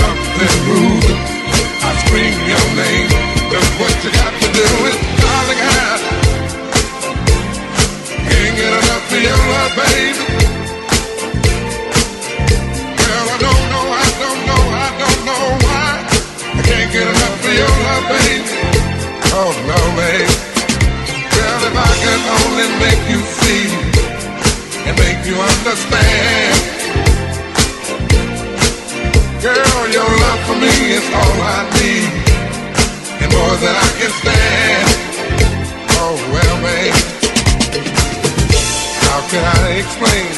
Something 0.00 0.56
moving. 0.70 1.20
I 1.82 1.90
scream 2.06 2.36
your 2.46 2.66
name. 2.78 3.10
That's 3.50 3.72
what 3.80 3.92
you 4.04 4.10
got 4.22 4.32
to 4.32 4.48
do. 4.54 4.66
It's 4.86 5.02
darling, 5.20 5.60
I 5.60 6.23
can't 8.34 8.56
get 8.56 8.72
enough 8.82 9.12
of 9.14 9.20
your 9.22 9.40
love, 9.54 9.72
baby. 9.78 10.12
Girl, 12.98 13.26
I 13.30 13.38
don't 13.46 13.64
know, 13.72 13.86
I 14.04 14.08
don't 14.22 14.42
know, 14.48 14.62
I 14.74 14.88
don't 15.02 15.22
know 15.28 15.44
why. 15.64 15.88
I 16.58 16.62
can't 16.66 16.90
get 16.90 17.06
enough 17.14 17.46
of 17.46 17.54
your 17.62 17.74
love, 17.86 18.04
baby. 18.10 18.42
Oh, 19.38 19.52
no, 19.70 19.78
baby. 19.98 20.34
Girl, 21.34 21.60
if 21.68 21.74
I 21.78 21.92
could 22.02 22.22
only 22.38 22.68
make 22.82 23.02
you 23.12 23.20
see 23.38 23.66
and 24.86 24.94
make 24.98 25.20
you 25.28 25.36
understand. 25.38 26.56
Girl, 29.46 29.82
your 29.94 30.10
love 30.22 30.40
for 30.46 30.56
me 30.58 30.74
is 30.98 31.06
all 31.20 31.38
I 31.54 31.60
need 31.78 32.10
and 33.22 33.30
more 33.30 33.56
than 33.62 33.74
I 33.86 33.88
can 33.98 34.10
stand. 34.20 34.93
Can 39.34 39.42
I 39.42 39.82
explain 39.82 40.30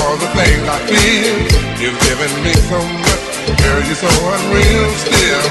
all 0.00 0.16
the 0.16 0.30
things 0.32 0.64
I 0.64 0.78
feel? 0.88 1.36
You've 1.76 2.00
given 2.08 2.32
me 2.40 2.54
so 2.72 2.80
much, 2.80 3.24
girl, 3.60 3.80
you're 3.84 4.00
so 4.00 4.08
unreal 4.08 4.88
still. 5.04 5.44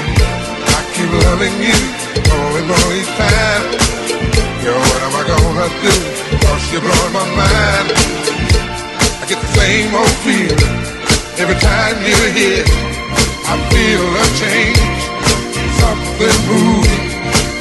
I 0.74 0.80
keep 0.90 1.10
loving 1.30 1.56
you 1.62 1.78
more 2.26 2.52
and 2.58 2.66
more 2.66 2.90
each 2.98 3.12
time. 3.14 3.64
Girl, 4.66 4.82
what 4.82 5.00
am 5.06 5.14
I 5.14 5.24
gonna 5.30 5.68
do? 5.78 5.94
Cause 6.42 6.64
you're 6.74 6.82
blowing 6.82 7.14
my 7.14 7.26
mind. 7.38 7.86
I 9.22 9.24
get 9.30 9.38
the 9.38 9.52
same 9.54 9.94
old 9.94 10.16
feeling 10.26 10.74
every 11.38 11.58
time 11.62 11.94
you're 12.02 12.32
here. 12.34 12.66
I 13.46 13.54
feel 13.70 14.04
a 14.10 14.26
change, 14.42 15.02
something 15.78 16.38
moving. 16.50 17.06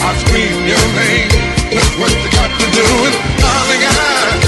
I 0.01 0.09
scream 0.25 0.57
your 0.65 0.85
name. 0.97 1.29
That's 1.69 1.93
what 2.01 2.09
you 2.09 2.29
got 2.33 2.49
to 2.49 2.67
do, 2.73 2.85
and 3.05 3.15
darling, 3.37 3.83
I 3.85 4.44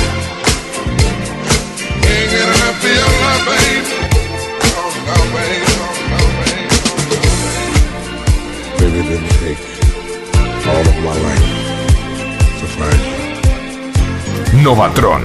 Baby, 8.79 8.99
it 8.99 9.07
didn't 9.09 9.29
take 9.41 9.57
all 10.67 10.81
of 10.81 10.97
my 11.03 11.15
life 11.27 11.47
to 12.59 12.65
find 12.77 12.99
you. 14.53 14.59
Novatron. 14.63 15.23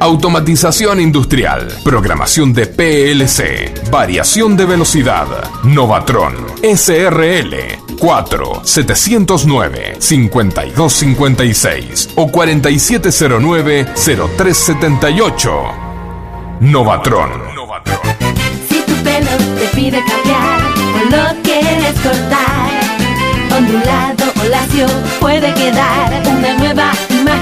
Automatización 0.00 1.00
industrial, 1.00 1.68
programación 1.84 2.52
de 2.52 2.66
PLC, 2.66 3.72
variación 3.90 4.56
de 4.56 4.64
velocidad, 4.66 5.26
Novatron, 5.64 6.34
SRL, 6.62 7.54
4 7.98 8.62
709 8.64 9.96
5256 10.00 12.10
o 12.16 12.30
4709 12.32 13.86
0378. 13.94 15.91
Novatron. 16.62 17.28
Si 18.68 18.80
tu 18.82 18.94
pelo 19.02 19.36
te 19.58 19.66
pide 19.74 20.00
cambiar 20.04 20.60
o 20.94 21.10
lo 21.10 21.42
quieres 21.42 21.94
cortar, 22.00 22.70
ondulado 23.56 24.32
o 24.40 24.44
lacio 24.48 24.86
puede 25.18 25.52
quedar 25.54 26.22
una 26.24 26.54
nueva 26.54 26.92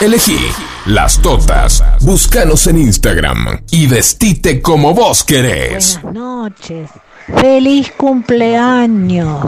Elegí 0.00 0.38
las 0.86 1.20
totas. 1.20 1.84
Búscanos 2.00 2.66
en 2.66 2.78
Instagram 2.78 3.60
y 3.70 3.86
vestite 3.86 4.62
como 4.62 4.94
vos 4.94 5.22
querés. 5.24 6.00
Buenas 6.02 6.22
noches. 6.22 6.90
Feliz 7.38 7.92
cumpleaños. 7.98 9.44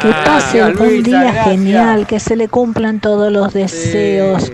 Que 0.00 0.10
pase 0.24 0.58
Gracias, 0.58 0.80
un 0.80 1.02
día 1.02 1.20
gracias. 1.20 1.44
genial, 1.44 2.06
que 2.06 2.18
se 2.18 2.34
le 2.36 2.48
cumplan 2.48 3.00
todos 3.00 3.30
los 3.30 3.52
deseos. 3.52 4.50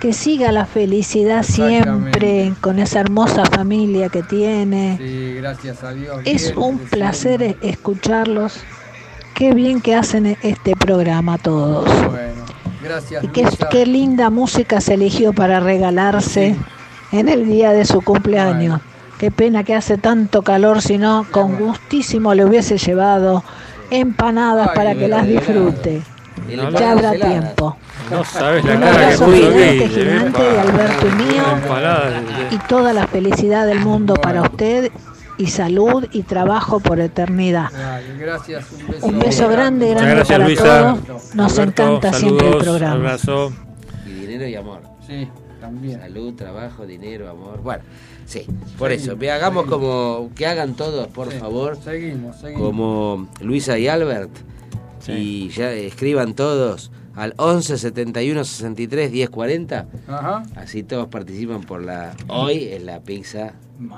Que 0.00 0.14
siga 0.14 0.50
la 0.50 0.64
felicidad 0.64 1.42
siempre 1.42 2.54
con 2.62 2.78
esa 2.78 3.00
hermosa 3.00 3.44
familia 3.44 4.08
que 4.08 4.22
tiene. 4.22 4.96
Sí, 4.96 5.34
gracias 5.34 5.84
a 5.84 5.92
Dios. 5.92 6.20
Es 6.24 6.46
bien, 6.46 6.58
un 6.58 6.78
placer 6.78 7.58
escucharlos. 7.60 8.54
Qué 9.34 9.52
bien 9.52 9.82
que 9.82 9.94
hacen 9.94 10.38
este 10.42 10.74
programa 10.74 11.36
todos. 11.36 11.84
Bueno, 12.10 12.44
gracias. 12.82 13.24
Y 13.24 13.28
qué, 13.28 13.86
linda 13.86 14.30
música 14.30 14.80
se 14.80 14.94
eligió 14.94 15.32
para 15.32 15.60
regalarse 15.60 16.56
en 17.12 17.28
el 17.28 17.46
día 17.46 17.72
de 17.72 17.84
su 17.84 18.02
cumpleaños. 18.02 18.80
Qué 19.18 19.30
pena 19.30 19.62
que 19.64 19.74
hace 19.74 19.98
tanto 19.98 20.42
calor, 20.42 20.82
si 20.82 20.98
no, 20.98 21.26
con 21.30 21.56
gustísimo 21.56 22.34
le 22.34 22.44
hubiese 22.44 22.78
llevado 22.78 23.44
empanadas 23.90 24.68
Ay, 24.70 24.76
para 24.76 24.94
que 24.94 25.08
las 25.08 25.26
disfrute. 25.26 26.02
Ya 26.48 26.92
habrá 26.92 27.12
tiempo. 27.12 27.76
No 28.10 28.24
sabes 28.24 28.64
la 28.64 28.74
Un 28.74 28.80
cara 28.80 29.10
que 29.10 29.18
puso 29.18 29.32
gigante, 29.32 29.84
aquí. 29.84 29.94
gigante 29.94 30.42
de 30.42 30.60
Alberto 30.60 31.06
y 31.06 31.22
mío. 31.22 31.42
Empalada. 31.52 32.22
Y 32.50 32.58
toda 32.68 32.92
la 32.92 33.06
felicidad 33.06 33.66
del 33.66 33.80
mundo 33.80 34.14
para 34.14 34.42
usted 34.42 34.90
y 35.38 35.46
salud 35.46 36.06
y 36.12 36.22
trabajo 36.22 36.80
por 36.80 37.00
eternidad. 37.00 37.70
Gracias, 38.18 38.66
un 38.72 38.86
beso. 38.88 39.06
Un 39.06 39.18
beso 39.18 39.48
grande, 39.48 39.90
gracias, 39.94 40.28
para 40.28 40.44
Luisa. 40.46 40.96
todos. 41.06 41.34
Nos 41.34 41.58
Alberto, 41.58 41.82
encanta 41.82 42.12
siempre 42.12 42.48
el 42.48 42.58
programa. 42.58 42.94
Abrazo. 42.94 43.52
Y 44.06 44.10
dinero 44.10 44.46
y 44.48 44.54
amor. 44.54 44.80
Sí, 45.06 45.28
también. 45.60 46.00
Salud, 46.00 46.34
trabajo, 46.34 46.86
dinero, 46.86 47.28
amor. 47.30 47.60
Bueno, 47.62 47.82
sí, 48.26 48.46
por 48.78 48.92
eso. 48.92 49.16
Hagamos 49.32 49.66
como 49.66 50.30
que 50.34 50.46
hagan 50.46 50.74
todos, 50.74 51.08
por 51.08 51.30
Sí, 51.32 51.38
favor, 51.38 51.76
Seguimos, 51.82 52.36
seguimos. 52.40 52.62
como 52.62 53.28
Luisa 53.40 53.78
y 53.78 53.88
Albert. 53.88 54.30
Sí. 55.00 55.12
Y 55.12 55.48
ya 55.48 55.72
escriban 55.72 56.34
todos 56.34 56.92
al 57.14 57.34
11 57.36 57.78
71 57.78 58.44
63 58.44 59.12
10 59.12 59.30
40. 59.30 59.86
Ajá. 60.08 60.42
Así 60.56 60.82
todos 60.82 61.08
participan 61.08 61.62
por 61.62 61.82
la. 61.82 62.14
Hoy 62.28 62.64
es 62.64 62.82
la 62.82 63.00
pizza 63.00 63.54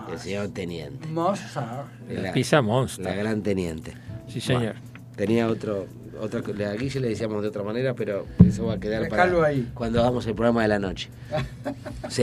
del 0.08 0.18
señor 0.18 0.48
teniente. 0.48 1.08
Es 1.08 2.22
La, 2.22 2.32
Pizza 2.32 2.62
Monster. 2.62 3.04
la 3.04 3.14
gran 3.14 3.42
teniente. 3.42 3.94
Sí, 4.28 4.40
señor. 4.40 4.76
Tenía 5.16 5.48
otro. 5.48 5.86
Otra, 6.20 6.40
a 6.40 6.74
Guille 6.74 7.00
le 7.00 7.08
decíamos 7.08 7.42
de 7.42 7.48
otra 7.48 7.64
manera, 7.64 7.94
pero 7.94 8.24
eso 8.46 8.66
va 8.66 8.74
a 8.74 8.78
quedar 8.78 9.02
Dejalo 9.02 9.38
para 9.38 9.48
ahí. 9.48 9.68
cuando 9.74 10.00
hagamos 10.00 10.24
el 10.28 10.34
programa 10.34 10.62
de 10.62 10.68
la 10.68 10.78
noche. 10.78 11.08
Sí. 12.08 12.22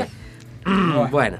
bueno, 1.12 1.40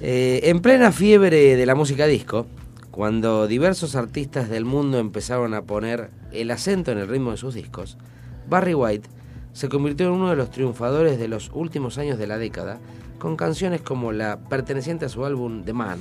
eh, 0.00 0.40
en 0.44 0.60
plena 0.60 0.92
fiebre 0.92 1.56
de 1.56 1.66
la 1.66 1.74
música 1.74 2.06
disco, 2.06 2.46
cuando 2.90 3.46
diversos 3.46 3.94
artistas 3.94 4.48
del 4.48 4.64
mundo 4.64 4.98
empezaron 4.98 5.52
a 5.52 5.62
poner 5.62 6.10
el 6.32 6.50
acento 6.50 6.92
en 6.92 6.98
el 6.98 7.08
ritmo 7.08 7.32
de 7.32 7.36
sus 7.36 7.54
discos, 7.54 7.98
Barry 8.50 8.74
White 8.74 9.08
se 9.52 9.68
convirtió 9.68 10.08
en 10.08 10.12
uno 10.12 10.30
de 10.30 10.36
los 10.36 10.50
triunfadores 10.50 11.18
de 11.18 11.28
los 11.28 11.50
últimos 11.54 11.98
años 11.98 12.18
de 12.18 12.26
la 12.26 12.36
década, 12.36 12.78
con 13.18 13.36
canciones 13.36 13.80
como 13.80 14.10
la 14.10 14.40
perteneciente 14.40 15.04
a 15.04 15.08
su 15.08 15.24
álbum 15.24 15.62
The 15.64 15.72
Man, 15.72 16.00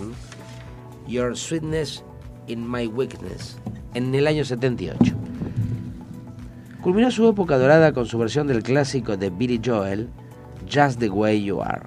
Your 1.07 1.37
Sweetness 1.37 2.03
in 2.47 2.69
My 2.69 2.87
Weakness 2.87 3.59
en 3.93 4.13
el 4.15 4.25
año 4.25 4.43
78. 4.43 5.15
Culminó 6.81 7.11
su 7.11 7.27
época 7.27 7.57
dorada 7.57 7.93
con 7.93 8.05
su 8.05 8.17
versión 8.17 8.47
del 8.47 8.63
clásico 8.63 9.15
de 9.15 9.29
Billy 9.29 9.61
Joel, 9.63 10.09
Just 10.71 10.99
the 10.99 11.09
Way 11.09 11.43
You 11.43 11.61
Are. 11.61 11.83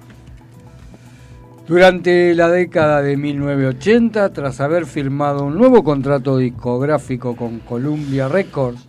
Durante 1.67 2.35
la 2.35 2.49
década 2.49 3.01
de 3.01 3.17
1980, 3.17 4.31
tras 4.33 4.61
haber 4.61 4.85
firmado 4.85 5.45
un 5.45 5.57
nuevo 5.57 5.83
contrato 5.83 6.37
discográfico 6.37 7.35
con 7.35 7.59
Columbia 7.59 8.27
Records, 8.27 8.85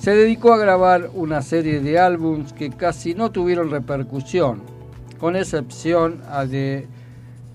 se 0.00 0.12
dedicó 0.12 0.54
a 0.54 0.58
grabar 0.58 1.10
una 1.12 1.42
serie 1.42 1.80
de 1.80 1.98
álbums 1.98 2.54
que 2.54 2.70
casi 2.70 3.14
no 3.14 3.30
tuvieron 3.32 3.70
repercusión, 3.70 4.62
con 5.18 5.36
excepción 5.36 6.22
a 6.26 6.46
The 6.46 6.88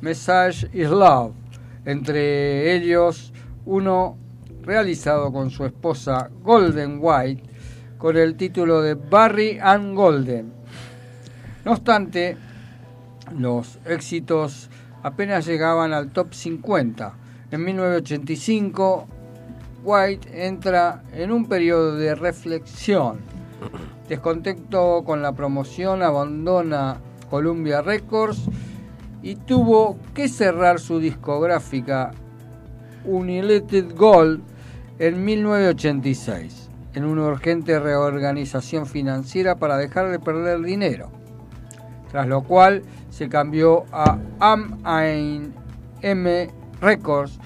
Message 0.01 0.69
is 0.71 0.91
Love, 0.91 1.33
entre 1.85 2.75
ellos 2.75 3.33
uno 3.65 4.15
realizado 4.61 5.33
con 5.33 5.49
su 5.49 5.65
esposa 5.65 6.29
Golden 6.43 6.99
White 7.01 7.41
con 7.97 8.15
el 8.15 8.35
título 8.35 8.83
de 8.83 8.93
Barry 8.93 9.57
and 9.59 9.95
Golden. 9.95 10.53
No 11.65 11.71
obstante, 11.71 12.37
los 13.35 13.79
éxitos 13.85 14.69
apenas 15.01 15.47
llegaban 15.47 15.93
al 15.93 16.11
top 16.11 16.31
50. 16.31 17.11
En 17.49 17.63
1985, 17.63 19.07
White 19.85 20.47
entra 20.47 21.03
en 21.13 21.31
un 21.31 21.45
periodo 21.45 21.95
de 21.95 22.15
reflexión. 22.15 23.19
Descontento 24.09 25.03
con 25.05 25.21
la 25.21 25.33
promoción, 25.33 26.01
abandona 26.01 26.97
Columbia 27.29 27.83
Records 27.83 28.49
y 29.21 29.35
tuvo 29.35 29.97
que 30.15 30.27
cerrar 30.27 30.79
su 30.79 30.99
discográfica 30.99 32.11
United 33.05 33.95
Gold 33.95 34.41
en 34.97 35.23
1986, 35.23 36.69
en 36.95 37.05
una 37.05 37.27
urgente 37.27 37.79
reorganización 37.79 38.87
financiera 38.87 39.55
para 39.55 39.77
dejar 39.77 40.09
de 40.09 40.19
perder 40.19 40.61
dinero, 40.61 41.11
tras 42.11 42.27
lo 42.27 42.41
cual 42.43 42.81
se 43.11 43.29
cambió 43.29 43.85
a 43.91 44.17
AM 44.39 45.53
Records 46.81 47.39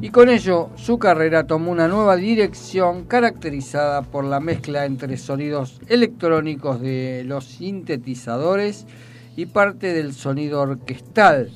y 0.00 0.10
con 0.10 0.28
ello 0.28 0.70
su 0.76 0.98
carrera 0.98 1.46
tomó 1.46 1.70
una 1.70 1.88
nueva 1.88 2.16
dirección 2.16 3.04
caracterizada 3.04 4.02
por 4.02 4.24
la 4.24 4.40
mezcla 4.40 4.86
entre 4.86 5.16
sonidos 5.16 5.80
electrónicos 5.88 6.80
de 6.80 7.24
los 7.26 7.44
sintetizadores 7.44 8.86
y 9.36 9.46
parte 9.46 9.92
del 9.92 10.14
sonido 10.14 10.60
orquestal 10.62 11.50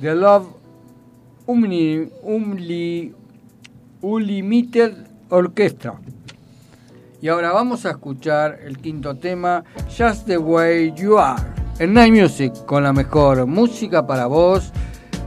de 0.00 0.14
Love 0.14 0.46
Umni, 1.46 2.08
Umli, 2.22 3.14
Unlimited 4.00 4.94
Orchestra. 5.28 5.94
Y 7.20 7.28
ahora 7.28 7.52
vamos 7.52 7.86
a 7.86 7.90
escuchar 7.90 8.60
el 8.64 8.78
quinto 8.78 9.16
tema, 9.16 9.64
Just 9.86 10.26
the 10.26 10.38
Way 10.38 10.92
You 10.94 11.18
Are, 11.18 11.42
en 11.78 11.94
Night 11.94 12.12
Music, 12.12 12.52
con 12.66 12.82
la 12.82 12.92
mejor 12.92 13.46
música 13.46 14.06
para 14.06 14.26
vos. 14.26 14.72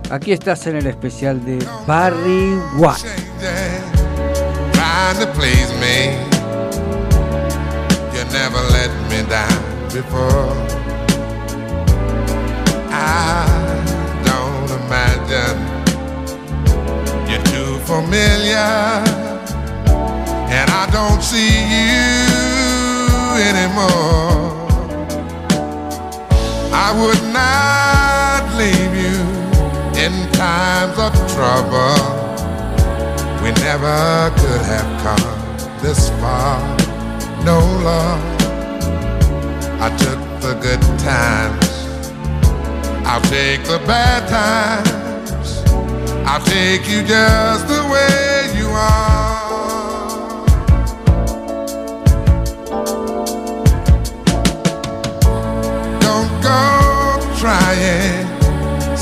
Aquí 0.10 0.32
estás 0.32 0.66
en 0.68 0.78
el 0.78 0.88
especial 0.88 1.44
de 1.44 1.60
Barry 1.86 2.58
White. 2.78 3.08
Familiar, 17.88 19.02
and 20.50 20.70
I 20.70 20.90
don't 20.92 21.24
see 21.24 21.56
you 21.72 22.18
anymore. 23.48 24.68
I 26.74 26.92
would 27.00 27.24
not 27.32 28.17
in 30.08 30.32
times 30.32 30.98
of 30.98 31.14
trouble. 31.36 32.00
We 33.44 33.52
never 33.68 34.32
could 34.40 34.64
have 34.74 34.90
come 35.04 35.34
this 35.82 36.10
far. 36.22 36.60
No 37.44 37.60
love. 37.88 38.24
I 39.86 39.90
took 40.04 40.20
the 40.46 40.54
good 40.66 40.84
times. 41.00 41.68
I'll 43.06 43.26
take 43.38 43.64
the 43.64 43.80
bad 43.86 44.22
times. 44.30 45.50
I'll 46.30 46.46
take 46.46 46.88
you 46.88 47.04
just 47.04 47.68
the 47.68 47.84
way 47.94 48.52
you 48.60 48.68
are. 48.70 49.38
Don't 56.00 56.34
go 56.42 56.62
trying 57.42 58.27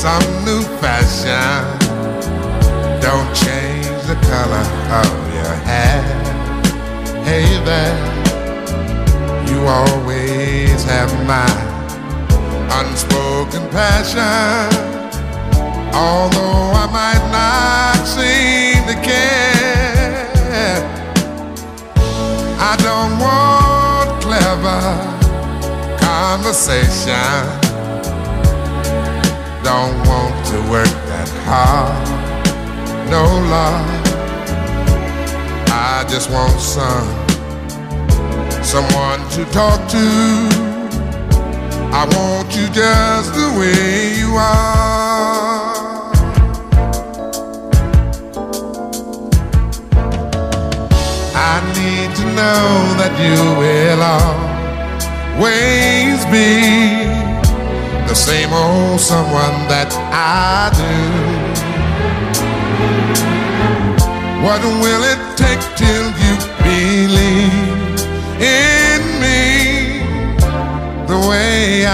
some 0.06 0.44
new 0.44 0.62
fashion. 0.78 1.64
Don't 3.06 3.30
change 3.44 3.98
the 4.10 4.16
color 4.30 4.66
of 5.02 5.12
your 5.36 5.54
hair. 5.70 6.02
Hey 7.28 7.48
there, 7.68 7.98
you 9.50 9.58
always 9.78 10.84
have 10.84 11.12
my 11.34 11.50
unspoken 12.78 13.64
passion. 13.78 14.70
Although 15.92 16.64
I 16.82 16.86
might 17.00 17.24
not 17.38 17.98
seem 18.16 18.78
to 18.90 18.96
care, 19.10 20.78
I 22.70 22.72
don't 22.86 23.14
want 23.24 24.22
clever 24.22 24.82
conversation. 25.98 27.65
Don't 29.66 29.98
want 30.06 30.46
to 30.46 30.58
work 30.70 30.94
that 31.10 31.28
hard. 31.44 32.06
No 33.10 33.24
love. 33.50 33.88
I 35.72 36.04
just 36.08 36.30
want 36.30 36.60
some 36.60 37.08
someone 38.62 39.28
to 39.30 39.44
talk 39.50 39.88
to. 39.90 40.06
I 41.90 42.06
want 42.14 42.54
you 42.54 42.68
just 42.68 43.34
the 43.34 43.48
way 43.58 44.14
you 44.20 44.36
are. 44.36 45.74
I 51.34 51.60
need 51.74 52.14
to 52.14 52.24
know 52.38 52.94
that 53.00 53.18
you 53.18 53.42
will 53.58 54.00
always 55.34 56.24
be 56.26 57.15
the 58.06 58.14
same 58.14 58.52
old 58.52 59.00
someone 59.00 59.66
that 59.68 59.90
I 60.12 60.70
do. 60.80 60.94
What 64.44 64.62
will 64.62 65.02
it 65.12 65.20
take 65.36 65.62
till 65.76 66.06
you 66.22 66.34
believe 66.62 67.52
in 68.40 69.02
me 69.20 70.02
the 71.06 71.18
way 71.28 71.86
I, 71.86 71.90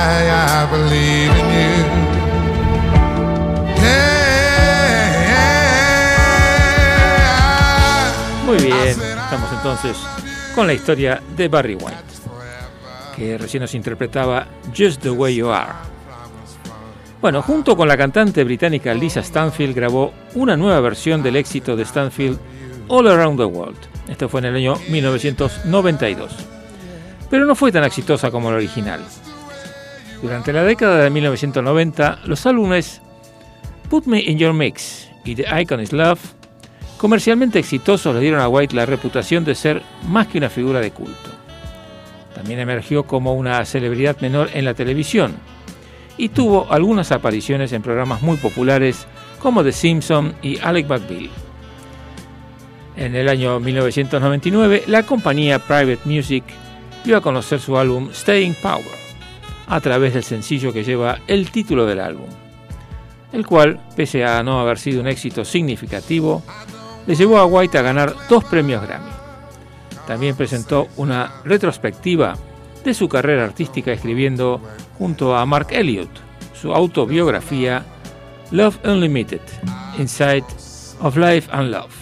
I, 0.00 0.30
I 0.58 0.70
believe 0.70 1.32
in 1.40 1.48
you? 1.56 1.74
Muy 8.46 8.58
bien, 8.58 8.88
estamos 8.88 9.50
entonces 9.52 9.96
con 10.54 10.66
la 10.66 10.74
historia 10.74 11.20
de 11.36 11.48
Barry 11.48 11.74
White, 11.74 12.13
que 13.16 13.38
recién 13.38 13.62
nos 13.62 13.74
interpretaba 13.74 14.46
Just 14.76 15.02
the 15.02 15.10
Way 15.10 15.36
You 15.36 15.50
Are. 15.50 15.72
Bueno, 17.20 17.40
junto 17.40 17.76
con 17.76 17.88
la 17.88 17.96
cantante 17.96 18.44
británica 18.44 18.92
Lisa 18.92 19.22
Stanfield 19.22 19.74
grabó 19.74 20.12
una 20.34 20.56
nueva 20.56 20.80
versión 20.80 21.22
del 21.22 21.36
éxito 21.36 21.74
de 21.74 21.84
Stanfield 21.84 22.38
All 22.88 23.08
Around 23.08 23.38
the 23.38 23.44
World. 23.46 23.78
Esto 24.08 24.28
fue 24.28 24.40
en 24.40 24.46
el 24.46 24.56
año 24.56 24.74
1992. 24.90 26.32
Pero 27.30 27.46
no 27.46 27.54
fue 27.54 27.72
tan 27.72 27.84
exitosa 27.84 28.30
como 28.30 28.50
la 28.50 28.56
original. 28.56 29.00
Durante 30.20 30.52
la 30.52 30.64
década 30.64 31.02
de 31.02 31.10
1990, 31.10 32.20
los 32.26 32.44
álbumes 32.46 33.00
Put 33.88 34.06
Me 34.06 34.20
in 34.20 34.38
Your 34.38 34.52
Mix 34.52 35.08
y 35.24 35.34
The 35.34 35.62
Icon 35.62 35.80
is 35.80 35.92
Love, 35.92 36.20
comercialmente 36.98 37.58
exitosos, 37.58 38.14
le 38.14 38.20
dieron 38.20 38.40
a 38.40 38.48
White 38.48 38.76
la 38.76 38.86
reputación 38.86 39.44
de 39.44 39.54
ser 39.54 39.82
más 40.08 40.26
que 40.26 40.38
una 40.38 40.50
figura 40.50 40.80
de 40.80 40.90
culto. 40.90 41.43
También 42.34 42.58
emergió 42.58 43.04
como 43.04 43.34
una 43.34 43.64
celebridad 43.64 44.20
menor 44.20 44.50
en 44.54 44.64
la 44.64 44.74
televisión 44.74 45.34
y 46.16 46.28
tuvo 46.28 46.70
algunas 46.70 47.12
apariciones 47.12 47.72
en 47.72 47.82
programas 47.82 48.22
muy 48.22 48.36
populares 48.36 49.06
como 49.40 49.62
The 49.62 49.72
Simpsons 49.72 50.34
y 50.42 50.58
Alec 50.58 50.88
McBeal. 50.88 51.30
En 52.96 53.16
el 53.16 53.28
año 53.28 53.58
1999, 53.58 54.84
la 54.86 55.02
compañía 55.02 55.58
Private 55.58 56.00
Music 56.04 56.44
dio 57.04 57.16
a 57.16 57.20
conocer 57.20 57.60
su 57.60 57.76
álbum 57.76 58.10
Staying 58.12 58.54
Power 58.54 59.04
a 59.66 59.80
través 59.80 60.14
del 60.14 60.22
sencillo 60.22 60.72
que 60.72 60.84
lleva 60.84 61.18
el 61.26 61.50
título 61.50 61.86
del 61.86 62.00
álbum. 62.00 62.28
el 63.32 63.44
cual, 63.44 63.80
pese 63.96 64.24
a 64.24 64.44
no 64.44 64.60
haber 64.60 64.78
sido 64.78 65.00
un 65.00 65.08
éxito 65.08 65.44
significativo, 65.44 66.44
le 67.04 67.16
llevó 67.16 67.38
a 67.38 67.46
White 67.46 67.78
a 67.78 67.82
ganar 67.82 68.14
dos 68.28 68.44
premios 68.44 68.80
Grammy. 68.86 69.23
También 70.06 70.36
presentó 70.36 70.88
una 70.96 71.40
retrospectiva 71.44 72.36
de 72.84 72.94
su 72.94 73.08
carrera 73.08 73.44
artística 73.44 73.92
escribiendo 73.92 74.60
junto 74.98 75.36
a 75.36 75.46
Mark 75.46 75.68
Elliott 75.70 76.10
su 76.52 76.72
autobiografía 76.72 77.84
Love 78.50 78.78
Unlimited, 78.84 79.40
Inside 79.98 80.44
of 81.00 81.16
Life 81.16 81.48
and 81.50 81.70
Love, 81.70 81.94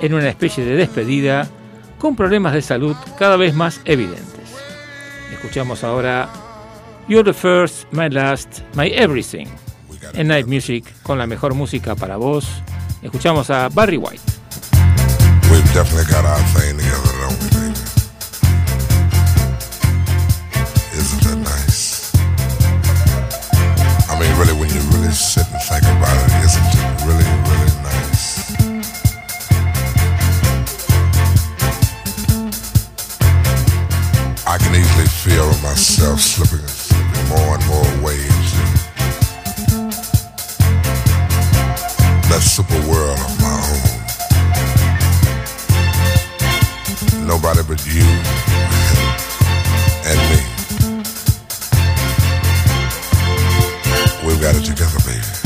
en 0.00 0.14
una 0.14 0.28
especie 0.28 0.64
de 0.64 0.76
despedida 0.76 1.48
con 1.98 2.16
problemas 2.16 2.54
de 2.54 2.62
salud 2.62 2.96
cada 3.18 3.36
vez 3.36 3.54
más 3.54 3.80
evidentes. 3.84 4.56
Escuchamos 5.32 5.84
ahora 5.84 6.28
You're 7.08 7.24
the 7.24 7.38
First, 7.38 7.90
My 7.92 8.08
Last, 8.08 8.60
My 8.74 8.88
Everything 8.88 9.46
en 10.14 10.28
Night 10.28 10.46
Music 10.46 10.84
con 11.02 11.18
la 11.18 11.26
mejor 11.26 11.54
música 11.54 11.94
para 11.94 12.16
vos. 12.16 12.46
Escuchamos 13.02 13.50
a 13.50 13.68
Barry 13.68 13.96
White. 13.96 14.37
Definitely 15.78 16.10
got 16.10 16.24
our 16.24 16.42
thing 16.58 16.76
together, 16.76 17.12
don't 17.22 17.38
we, 17.38 17.48
baby? 17.54 17.70
Isn't 20.98 21.22
that 21.22 21.38
nice? 21.38 22.10
I 24.10 24.18
mean, 24.18 24.34
really, 24.40 24.58
when 24.58 24.70
you 24.70 24.80
really 24.90 25.12
sit 25.12 25.46
and 25.46 25.62
think 25.62 25.84
about 25.84 26.18
it, 26.18 26.34
isn't 26.42 26.66
it 26.74 26.82
really, 27.06 27.30
really 27.46 27.70
nice? 27.86 28.50
I 34.48 34.58
can 34.58 34.74
easily 34.74 35.06
feel 35.06 35.46
myself 35.62 36.18
slipping 36.18 36.66
slipping 36.66 37.28
more 37.28 37.54
and 37.54 37.66
more 37.68 38.04
waves 38.04 38.52
that 42.28 42.42
super 42.42 42.80
world 42.90 43.37
Nobody 47.40 47.62
but 47.68 47.86
you 47.86 48.02
and 50.04 50.18
me. 50.28 50.40
We've 54.26 54.40
got 54.40 54.56
it 54.56 54.64
together, 54.64 54.98
baby. 55.06 55.38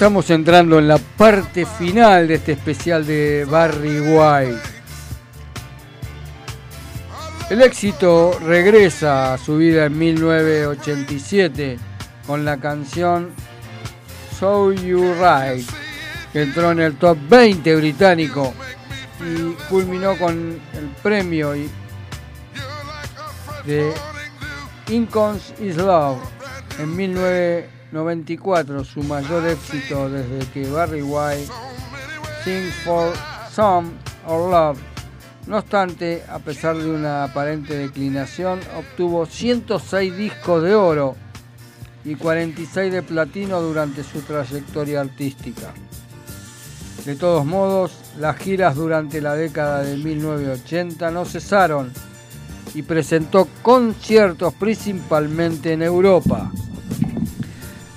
Estamos 0.00 0.30
entrando 0.30 0.78
en 0.78 0.88
la 0.88 0.96
parte 0.96 1.66
final 1.66 2.26
de 2.26 2.36
este 2.36 2.52
especial 2.52 3.06
de 3.06 3.44
Barry 3.44 4.00
White. 4.00 4.58
El 7.50 7.60
éxito 7.60 8.38
regresa 8.42 9.34
a 9.34 9.36
su 9.36 9.58
vida 9.58 9.84
en 9.84 9.98
1987 9.98 11.78
con 12.26 12.46
la 12.46 12.56
canción 12.56 13.28
So 14.38 14.72
You 14.72 15.12
Right, 15.16 15.68
que 16.32 16.44
entró 16.44 16.70
en 16.70 16.80
el 16.80 16.96
top 16.96 17.18
20 17.28 17.76
británico 17.76 18.54
y 19.20 19.52
culminó 19.68 20.16
con 20.16 20.58
el 20.72 20.88
premio 21.02 21.52
de 23.66 23.92
Incons 24.88 25.52
is 25.60 25.76
Love 25.76 26.20
en 26.78 26.96
1994, 27.92 28.84
su 28.84 29.02
mayor 29.02 29.46
éxito 29.48 30.08
desde 30.08 30.46
que 30.52 30.70
Barry 30.70 31.02
White 31.02 31.50
Sing 32.44 32.70
for 32.84 33.12
Some 33.52 33.90
or 34.26 34.50
Love. 34.50 34.78
No 35.46 35.58
obstante, 35.58 36.22
a 36.28 36.38
pesar 36.38 36.76
de 36.76 36.88
una 36.88 37.24
aparente 37.24 37.76
declinación, 37.76 38.60
obtuvo 38.76 39.26
106 39.26 40.16
discos 40.16 40.62
de 40.62 40.74
oro 40.74 41.16
y 42.04 42.14
46 42.14 42.92
de 42.92 43.02
platino 43.02 43.60
durante 43.60 44.04
su 44.04 44.20
trayectoria 44.20 45.00
artística. 45.00 45.72
De 47.04 47.16
todos 47.16 47.44
modos, 47.44 47.92
las 48.18 48.36
giras 48.36 48.76
durante 48.76 49.20
la 49.20 49.34
década 49.34 49.82
de 49.82 49.96
1980 49.96 51.10
no 51.10 51.24
cesaron 51.24 51.92
y 52.74 52.82
presentó 52.82 53.48
conciertos 53.62 54.54
principalmente 54.54 55.72
en 55.72 55.82
Europa. 55.82 56.52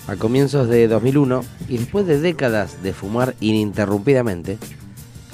A 0.08 0.16
comienzos 0.18 0.68
de 0.68 0.88
2001, 0.88 1.44
y 1.70 1.78
después 1.78 2.06
de 2.06 2.20
décadas 2.20 2.84
de 2.84 2.92
fumar 2.94 3.36
ininterrumpidamente, 3.40 4.58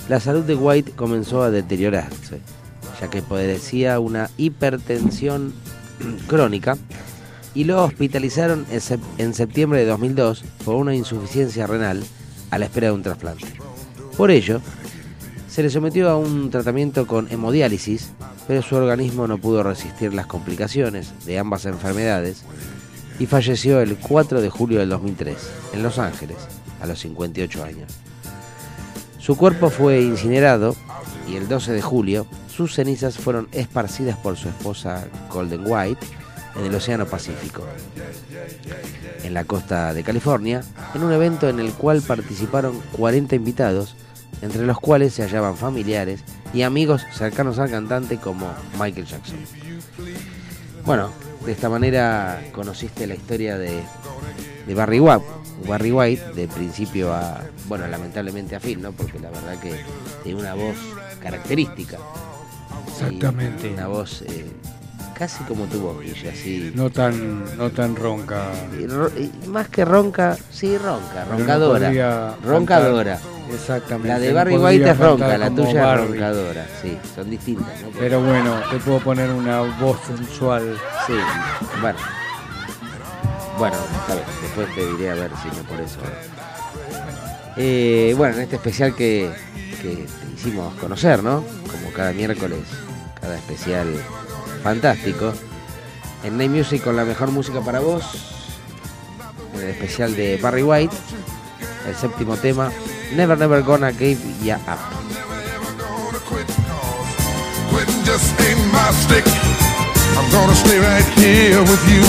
la 0.08 0.20
salud 0.20 0.44
de 0.44 0.56
White 0.56 0.92
comenzó 0.92 1.42
a 1.42 1.50
deteriorarse, 1.50 2.40
ya 3.02 3.10
que 3.10 3.22
padecía 3.24 4.00
una 4.00 4.30
hipertensión 4.38 5.54
crónica 6.28 6.78
y 7.56 7.64
lo 7.64 7.84
hospitalizaron 7.84 8.66
en 8.72 8.80
sep- 8.80 9.00
en 9.18 9.34
septiembre 9.34 9.80
de 9.80 9.86
2002 9.88 10.44
por 10.64 10.76
una 10.76 10.94
insuficiencia 10.96 11.66
renal 11.66 12.04
a 12.52 12.60
la 12.60 12.66
espera 12.66 12.88
de 12.88 12.94
un 12.94 13.04
trasplante. 13.04 13.48
Por 14.18 14.30
ello, 14.30 14.62
se 15.48 15.64
le 15.64 15.72
sometió 15.72 16.10
a 16.10 16.18
un 16.18 16.52
tratamiento 16.52 17.08
con 17.08 17.28
hemodiálisis, 17.32 18.12
pero 18.48 18.62
su 18.62 18.76
organismo 18.76 19.28
no 19.28 19.40
pudo 19.40 19.64
resistir 19.64 20.14
las 20.14 20.28
complicaciones 20.28 21.12
de 21.26 21.40
ambas 21.40 21.66
enfermedades 21.66 22.44
y 23.20 23.26
falleció 23.26 23.82
el 23.82 23.98
4 23.98 24.42
de 24.42 24.50
julio 24.50 24.80
del 24.80 24.90
2003 24.90 25.38
en 25.74 25.84
Los 25.84 26.00
Ángeles, 26.00 26.38
a 26.82 26.88
los 26.88 27.00
58 27.00 27.63
años. 27.63 27.92
Su 29.20 29.36
cuerpo 29.36 29.70
fue 29.70 30.02
incinerado 30.02 30.76
y 31.28 31.36
el 31.36 31.48
12 31.48 31.74
de 31.74 31.82
julio 31.82 32.26
sus 32.48 32.74
cenizas 32.74 33.17
fueron 33.17 33.48
esparcidas 33.52 34.17
por 34.17 34.38
su 34.38 34.50
esposa 34.50 35.08
Golden 35.30 35.63
White 35.65 36.06
en 36.56 36.65
el 36.65 36.76
Océano 36.76 37.06
Pacífico, 37.06 37.63
en 39.24 39.34
la 39.34 39.46
costa 39.46 39.94
de 39.94 40.04
California, 40.04 40.63
en 40.96 41.04
un 41.04 41.12
evento 41.12 41.48
en 41.48 41.60
el 41.60 41.72
cual 41.74 42.02
participaron 42.02 42.82
40 42.94 43.36
invitados, 43.36 43.96
entre 44.42 44.65
los 44.65 44.80
cuales 44.80 45.13
se 45.13 45.24
hallaban 45.24 45.56
familiares 45.56 46.24
y 46.54 46.63
amigos 46.63 47.06
cercanos 47.13 47.60
al 47.60 47.70
cantante 47.70 48.17
como 48.17 48.52
Michael 48.80 49.06
Jackson. 49.06 49.38
Bueno, 50.86 51.12
de 51.50 51.54
esta 51.56 51.67
manera 51.67 52.43
conociste 52.52 53.08
la 53.08 53.15
historia 53.15 53.58
de, 53.58 53.81
de 54.67 54.73
Barry 54.75 55.00
White, 55.00 55.25
Barry 55.67 55.91
White, 55.91 56.33
de 56.35 56.47
principio 56.47 57.12
a, 57.12 57.41
bueno, 57.67 57.87
lamentablemente 57.87 58.56
a 58.56 58.60
fin, 58.60 58.83
¿no? 58.83 58.91
Porque 58.91 59.17
la 59.17 59.31
verdad 59.31 59.58
que 59.60 59.73
tiene 60.23 60.39
una 60.39 60.54
voz 60.54 60.75
característica. 61.19 61.97
Exactamente. 62.87 63.73
una 63.73 63.87
voz 63.87 64.21
eh, 64.27 64.45
casi 65.17 65.43
como 65.45 65.65
tu 65.65 65.79
voz, 65.79 66.00
Guille, 66.04 66.29
así. 66.29 66.71
No 66.75 66.91
tan, 66.91 67.58
no 67.58 67.71
tan 67.71 67.95
ronca. 67.95 68.43
y 68.79 68.85
ro- 68.85 69.10
y 69.17 69.47
más 69.47 69.69
que 69.69 69.85
ronca, 69.85 70.37
sí, 70.52 70.77
ronca, 70.77 71.25
no 71.25 71.35
roncadora. 71.35 72.35
roncadora. 72.43 73.15
cantar. 73.15 73.38
Exactamente. 73.54 74.08
La 74.08 74.19
de 74.19 74.33
Barry 74.33 74.58
White 74.58 74.89
es 74.89 74.97
ronca, 74.97 75.37
la 75.37 75.50
tuya 75.50 75.69
es 75.69 75.75
Barry. 75.75 76.08
roncadora. 76.08 76.67
Sí, 76.81 76.97
son 77.15 77.29
distintas, 77.29 77.81
¿no? 77.81 77.89
Pero 77.97 78.21
bueno, 78.21 78.62
te 78.69 78.77
puedo 78.77 79.00
poner 79.00 79.29
una 79.31 79.62
voz 79.62 79.97
sensual. 80.06 80.77
Sí, 81.08 81.13
bueno. 81.81 82.00
Bueno, 83.58 83.75
está 84.02 84.13
bien. 84.15 84.25
Después 84.41 84.75
te 84.75 84.85
diré 84.85 85.10
a 85.12 85.15
ver 85.15 85.31
si 85.41 85.47
no 85.58 85.63
por 85.63 85.79
eso. 85.81 86.00
Eh, 87.58 88.13
bueno, 88.17 88.35
en 88.35 88.41
este 88.43 88.56
especial 88.56 88.95
que, 88.95 89.29
que 89.81 89.95
te 89.95 90.33
hicimos 90.33 90.73
conocer, 90.75 91.21
¿no? 91.23 91.43
Como 91.69 91.91
cada 91.93 92.13
miércoles, 92.13 92.60
cada 93.19 93.35
especial 93.35 93.87
fantástico. 94.63 95.33
En 96.23 96.37
Night 96.37 96.52
Music 96.52 96.83
con 96.83 96.95
la 96.95 97.06
mejor 97.06 97.31
música 97.31 97.60
para 97.62 97.79
vos. 97.79 98.04
En 99.56 99.62
el 99.62 99.69
especial 99.69 100.15
de 100.15 100.37
Barry 100.37 100.63
White. 100.63 100.95
El 101.87 101.95
séptimo 101.95 102.37
tema. 102.37 102.71
Never 103.12 103.36
Never 103.36 103.62
Gonna 103.62 103.92
Give 103.92 104.20
Ya 104.44 104.58
Up. 104.68 104.80
Quitting 107.70 108.04
just 108.06 108.40
ain't 108.40 108.62
my 108.72 108.92
stick. 108.92 109.26
I'm 110.16 110.30
gonna 110.32 110.54
stay 110.54 110.78
right 110.78 111.06
here 111.18 111.60
with 111.62 111.84
you 111.90 112.06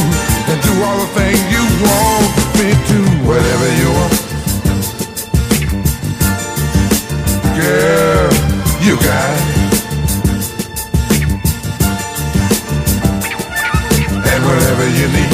and 0.51 0.61
do 0.61 0.73
all 0.85 0.99
the 1.01 1.09
things 1.17 1.41
you 1.49 1.65
want 1.81 2.31
me 2.61 2.71
to, 2.91 2.99
whatever 3.25 3.69
you 3.81 3.89
want. 3.97 4.13
Girl, 7.57 8.31
you 8.85 8.95
got 9.01 9.31
it. 9.37 9.45
And 14.31 14.43
whatever 14.45 14.87
you 14.99 15.07
need. 15.17 15.33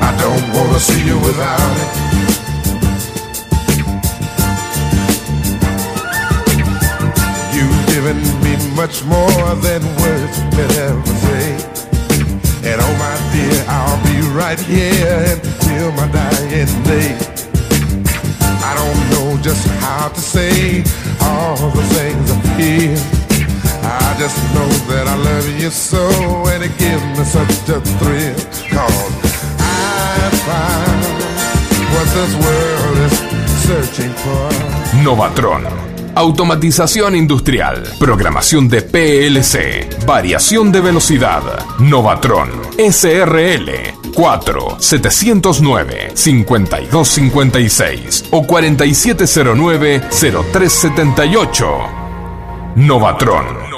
I 0.00 0.10
don't 0.22 0.44
wanna 0.54 0.78
see 0.78 1.04
you 1.04 1.18
without 1.18 1.76
it. 1.76 1.97
Given 7.98 8.22
me 8.44 8.54
much 8.76 9.02
more 9.06 9.48
than 9.66 9.82
words 9.98 10.38
could 10.54 10.70
ever 10.86 11.14
say. 11.26 11.50
And 12.62 12.78
oh 12.86 12.94
my 13.04 13.16
dear, 13.34 13.58
I'll 13.66 13.98
be 14.06 14.18
right 14.38 14.60
here 14.60 15.18
until 15.34 15.90
my 15.98 16.06
dying 16.12 16.70
day. 16.86 17.10
I 18.68 18.72
don't 18.78 19.00
know 19.10 19.42
just 19.42 19.66
how 19.82 20.08
to 20.10 20.20
say 20.20 20.84
all 21.22 21.56
the 21.70 21.82
things 21.96 22.30
I 22.30 22.38
feel. 22.56 22.98
I 23.82 24.14
just 24.22 24.38
know 24.54 24.70
that 24.90 25.06
I 25.08 25.16
love 25.16 25.48
you 25.60 25.70
so 25.70 26.06
and 26.52 26.62
it 26.62 26.78
gives 26.78 27.02
me 27.18 27.24
such 27.24 27.68
a 27.68 27.80
thrill. 27.98 28.38
Cause 28.74 29.10
I 29.58 30.30
found 30.46 31.02
what 31.94 32.06
this 32.14 32.32
world 32.46 32.98
is 33.06 33.16
searching 33.66 34.12
for. 34.22 34.50
Novatron. 35.02 35.87
Automatización 36.14 37.14
industrial, 37.14 37.82
programación 37.98 38.66
de 38.68 38.82
PLC, 38.82 40.06
variación 40.06 40.70
de 40.72 40.80
velocidad, 40.80 41.42
Novatron, 41.78 42.48
SRL 42.78 43.70
4 44.14 44.76
709 44.80 46.12
5256 46.14 48.24
o 48.32 48.46
4709 48.46 50.02
0378. 50.10 51.66
Novatron. 52.76 53.77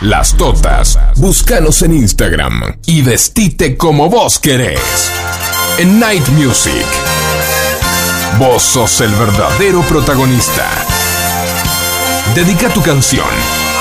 las 0.00 0.36
totas. 0.36 0.98
Búscanos 1.16 1.82
en 1.82 1.94
Instagram 1.94 2.78
y 2.86 3.02
vestite 3.02 3.76
como 3.76 4.08
vos 4.08 4.38
querés. 4.38 5.10
En 5.78 6.00
Night 6.00 6.26
Music. 6.28 6.86
Vos 8.38 8.62
sos 8.62 9.00
el 9.02 9.10
verdadero 9.10 9.82
protagonista. 9.82 10.68
Dedica 12.34 12.72
tu 12.72 12.80
canción 12.80 13.26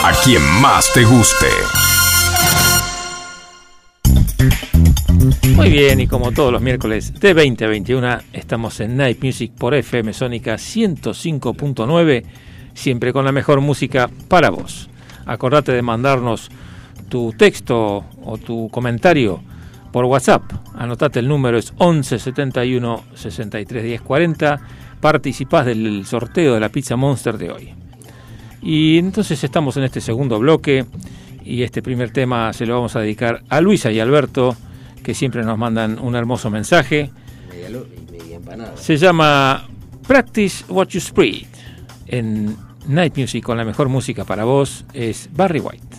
a 0.03 0.11
quien 0.23 0.41
más 0.61 0.91
te 0.93 1.03
guste. 1.03 1.47
Muy 5.55 5.69
bien, 5.69 5.99
y 5.99 6.07
como 6.07 6.31
todos 6.31 6.51
los 6.51 6.61
miércoles 6.61 7.13
de 7.19 7.33
20 7.33 7.65
a 7.65 7.67
21 7.67 8.17
estamos 8.33 8.79
en 8.79 8.97
Night 8.97 9.21
Music 9.21 9.51
por 9.57 9.73
FM 9.73 10.13
Sónica 10.13 10.55
105.9, 10.55 12.23
siempre 12.73 13.13
con 13.13 13.25
la 13.25 13.31
mejor 13.31 13.61
música 13.61 14.09
para 14.27 14.49
vos. 14.49 14.89
Acordate 15.29 15.71
de 15.71 15.83
mandarnos 15.83 16.49
tu 17.07 17.33
texto 17.33 18.03
o 18.23 18.37
tu 18.39 18.67
comentario 18.69 19.39
por 19.91 20.05
WhatsApp. 20.05 20.41
Anotate 20.73 21.19
el 21.19 21.27
número, 21.27 21.59
es 21.59 21.71
11 21.77 22.17
71 22.17 23.03
63 23.13 23.83
10 23.83 24.01
40. 24.01 24.59
Participás 24.99 25.67
del 25.67 26.03
sorteo 26.07 26.55
de 26.55 26.59
la 26.59 26.69
pizza 26.69 26.95
Monster 26.95 27.37
de 27.37 27.51
hoy. 27.51 27.73
Y 28.63 28.97
entonces 28.97 29.43
estamos 29.43 29.77
en 29.77 29.83
este 29.83 30.01
segundo 30.01 30.39
bloque 30.39 30.85
y 31.45 31.61
este 31.61 31.83
primer 31.83 32.09
tema 32.09 32.51
se 32.51 32.65
lo 32.65 32.73
vamos 32.73 32.95
a 32.95 33.01
dedicar 33.01 33.43
a 33.49 33.61
Luisa 33.61 33.91
y 33.91 33.99
Alberto, 33.99 34.57
que 35.03 35.13
siempre 35.13 35.43
nos 35.43 35.59
mandan 35.59 35.99
un 35.99 36.15
hermoso 36.15 36.49
mensaje. 36.49 37.11
Media 37.49 37.69
media 38.11 38.35
empanada. 38.37 38.75
Se 38.77 38.97
llama 38.97 39.67
Practice 40.07 40.65
What 40.69 40.87
You 40.87 40.99
Spread. 40.99 41.45
En 42.07 42.57
Night 42.89 43.15
Music 43.17 43.43
con 43.43 43.55
la 43.55 43.63
mejor 43.63 43.87
música 43.87 44.25
para 44.25 44.45
vos 44.45 44.83
es 44.93 45.29
Barry 45.31 45.59
White. 45.59 45.97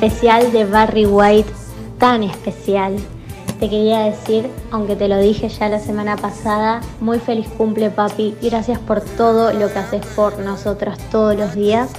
Especial 0.00 0.50
de 0.50 0.64
Barry 0.64 1.04
White 1.04 1.52
tan 1.98 2.22
especial. 2.22 2.96
Te 3.58 3.68
quería 3.68 3.98
decir, 3.98 4.48
aunque 4.70 4.96
te 4.96 5.08
lo 5.08 5.18
dije 5.18 5.50
ya 5.50 5.68
la 5.68 5.78
semana 5.78 6.16
pasada, 6.16 6.80
muy 7.00 7.18
feliz 7.18 7.46
cumple 7.58 7.90
papi, 7.90 8.34
gracias 8.40 8.78
por 8.78 9.02
todo 9.02 9.52
lo 9.52 9.70
que 9.70 9.78
haces 9.78 10.06
por 10.16 10.38
nosotros 10.38 10.96
todos 11.10 11.36
los 11.36 11.54
días. 11.54 11.90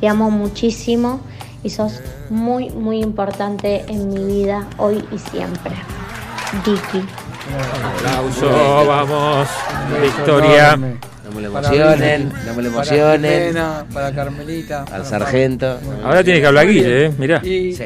Te 0.00 0.08
amo 0.08 0.32
muchísimo 0.32 1.20
y 1.62 1.70
sos 1.70 2.00
muy 2.28 2.70
muy 2.70 3.00
importante 3.00 3.84
en 3.86 4.08
mi 4.08 4.24
vida 4.24 4.66
hoy 4.76 5.04
y 5.12 5.18
siempre. 5.18 5.76
Vicky. 6.66 7.06
Aplauso, 7.94 8.84
vamos. 8.84 9.48
Victoria. 10.02 10.76
No 11.34 11.40
me 11.40 11.46
lo 11.48 11.52
Para 11.52 11.68
emocionen, 11.68 12.28
Vicky, 12.28 12.46
no 12.46 12.54
me 12.54 12.62
lo 12.62 12.70
para 12.72 12.88
emocionen. 12.88 13.54
Para 13.92 14.14
Carmelita. 14.14 14.80
Al 14.82 14.86
para 14.88 15.04
sargento. 15.04 15.78
Ahora 16.04 16.22
tiene 16.22 16.40
que 16.40 16.46
hablar 16.46 16.66
Guille, 16.68 17.06
eh, 17.06 17.12
mirá. 17.18 17.44
Y, 17.44 17.74
Sí. 17.74 17.84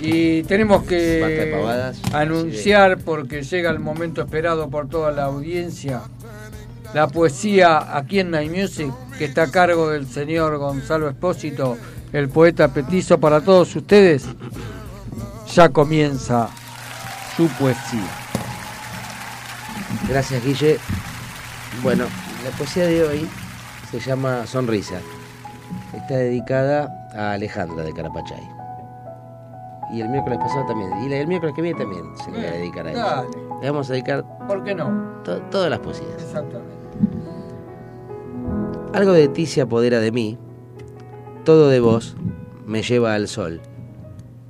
y 0.00 0.42
tenemos 0.42 0.82
que 0.82 1.52
pavadas. 1.54 1.98
anunciar, 2.12 2.98
porque 2.98 3.42
llega 3.42 3.70
el 3.70 3.78
momento 3.78 4.22
esperado 4.22 4.68
por 4.70 4.88
toda 4.88 5.12
la 5.12 5.24
audiencia, 5.24 6.00
la 6.94 7.06
poesía 7.06 7.96
aquí 7.96 8.18
en 8.20 8.32
Night 8.32 8.50
Music, 8.50 8.92
que 9.18 9.26
está 9.26 9.44
a 9.44 9.50
cargo 9.50 9.90
del 9.90 10.08
señor 10.08 10.58
Gonzalo 10.58 11.08
Espósito, 11.08 11.78
el 12.12 12.28
poeta 12.28 12.68
petizo 12.74 13.18
para 13.20 13.40
todos 13.40 13.74
ustedes. 13.76 14.24
Ya 15.54 15.68
comienza 15.68 16.48
su 17.36 17.46
poesía. 17.50 18.08
Gracias, 20.08 20.44
Guille. 20.44 20.78
Bueno, 21.82 22.06
la 22.44 22.50
poesía 22.56 22.86
de 22.86 23.02
hoy 23.04 23.28
se 23.90 23.98
llama 24.00 24.46
Sonrisa. 24.46 25.00
Está 25.94 26.14
dedicada 26.16 27.08
a 27.16 27.32
Alejandra 27.32 27.84
de 27.84 27.92
Carapachay. 27.92 28.42
Y 29.92 30.00
el 30.00 30.08
miércoles 30.08 30.38
pasado 30.38 30.66
también. 30.66 30.90
Y 31.02 31.12
el 31.12 31.26
miércoles 31.26 31.54
que 31.54 31.62
viene 31.62 31.78
también 31.78 32.04
se 32.24 32.30
le 32.30 32.42
va 32.42 32.48
a 32.48 32.52
dedicar 32.56 32.86
a 32.86 32.92
ella. 32.92 33.24
Le 33.62 33.70
vamos 33.70 33.88
a 33.88 33.92
dedicar 33.92 34.24
¿por 34.46 34.64
qué 34.64 34.74
no? 34.74 35.20
to- 35.24 35.40
todas 35.50 35.70
las 35.70 35.78
poesías. 35.78 36.10
Exactamente. 36.18 36.74
Algo 38.92 39.12
de 39.12 39.28
ti 39.28 39.46
se 39.46 39.60
apodera 39.60 39.98
de 40.00 40.12
mí, 40.12 40.38
todo 41.44 41.68
de 41.68 41.80
vos 41.80 42.16
me 42.66 42.82
lleva 42.82 43.14
al 43.14 43.28
sol. 43.28 43.60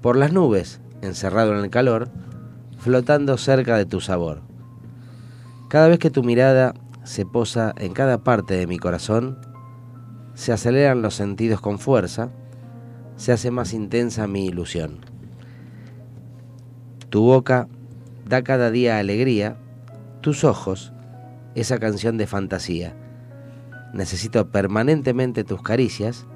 Por 0.03 0.17
las 0.17 0.33
nubes, 0.33 0.81
encerrado 1.03 1.53
en 1.57 1.65
el 1.65 1.71
calor, 1.71 2.09
flotando 2.79 3.39
cerca 3.39 3.77
de 3.77 3.87
tu 3.87 4.01
sabor. 4.01 4.43
Cada 5.69 5.89
vez 5.89 5.99
que 5.99 6.11
tu 6.11 6.23
mirada 6.23 6.75
se 7.05 7.27
posa 7.27 7.75
en 7.79 7.93
cada 7.93 8.25
parte 8.25 8.55
de 8.55 8.67
mi 8.67 8.79
corazón, 8.79 9.39
se 10.35 10.53
aceleran 10.53 11.03
los 11.03 11.15
sentidos 11.15 11.61
con 11.61 11.79
fuerza, 11.79 12.31
se 13.17 13.33
hace 13.33 13.51
más 13.51 13.73
intensa 13.73 14.27
mi 14.27 14.47
ilusión. 14.47 15.01
Tu 17.11 17.23
boca 17.23 17.69
da 18.27 18.43
cada 18.43 18.71
día 18.71 18.99
alegría, 18.99 19.57
tus 20.21 20.43
ojos, 20.43 20.93
esa 21.55 21.79
canción 21.79 22.17
de 22.17 22.27
fantasía. 22.27 22.97
Necesito 23.93 24.51
permanentemente 24.51 25.45
tus 25.45 25.63
caricias 25.63 26.27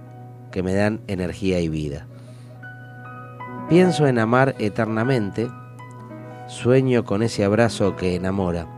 que 0.52 0.62
me 0.62 0.74
dan 0.74 1.00
energía 1.08 1.60
y 1.60 1.68
vida. 1.68 2.06
Pienso 3.68 4.06
en 4.06 4.18
amar 4.18 4.54
eternamente, 4.58 5.50
sueño 6.46 7.04
con 7.04 7.22
ese 7.22 7.44
abrazo 7.44 7.96
que 7.96 8.14
enamora. 8.14 8.77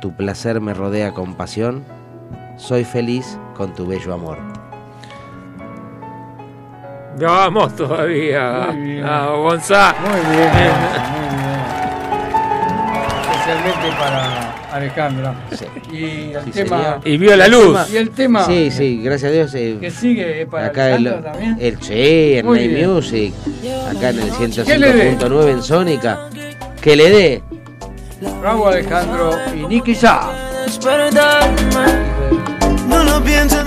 Tu 0.00 0.12
placer 0.14 0.60
me 0.60 0.74
rodea 0.74 1.12
con 1.12 1.34
pasión, 1.34 1.84
soy 2.56 2.84
feliz 2.84 3.38
con 3.56 3.74
tu 3.74 3.86
bello 3.86 4.12
amor. 4.14 4.38
Vamos 7.18 7.74
todavía. 7.74 8.68
Muy 8.72 8.82
bien. 8.82 9.02
Vamos, 9.04 9.38
Gonzá. 9.52 9.94
Muy 10.00 10.20
bien, 10.36 10.48
muy 10.52 10.60
bien. 10.62 10.72
Especialmente 13.22 13.96
para 13.98 14.54
Alejandra. 14.72 15.34
Y 15.90 16.04
el 16.34 16.44
Sí, 16.44 16.50
tema. 16.50 16.76
señor. 16.78 17.00
Y 17.04 17.16
vio 17.16 17.36
la 17.36 17.48
luz. 17.48 17.78
Y 17.90 17.96
el 17.96 18.10
tema 18.10 18.44
Sí, 18.44 18.70
sí, 18.70 19.00
gracias 19.02 19.30
a 19.30 19.34
Dios. 19.34 19.54
eh, 19.54 19.78
que 19.80 19.90
sigue 19.90 20.46
para 20.46 20.66
acá 20.66 20.90
el, 20.94 21.22
también. 21.22 21.56
el 21.58 21.78
Che, 21.78 22.38
en 22.40 22.52
Night. 22.52 22.86
Music, 22.86 23.32
acá 23.96 24.10
en 24.10 24.20
el 24.20 24.30
¿Qué 24.64 24.78
le 24.78 24.92
dé? 24.92 25.16
105.9 25.18 25.50
en 25.50 25.62
Sónica. 25.62 26.28
Que 26.82 26.96
le 26.96 27.10
dé. 27.10 27.42
Bravo 28.20 28.68
Alejandro 28.68 29.32
y 29.54 29.66
Nicky 29.66 29.94
Sa. 29.94 30.30
No 32.88 33.04
lo 33.04 33.22
pienses 33.22 33.64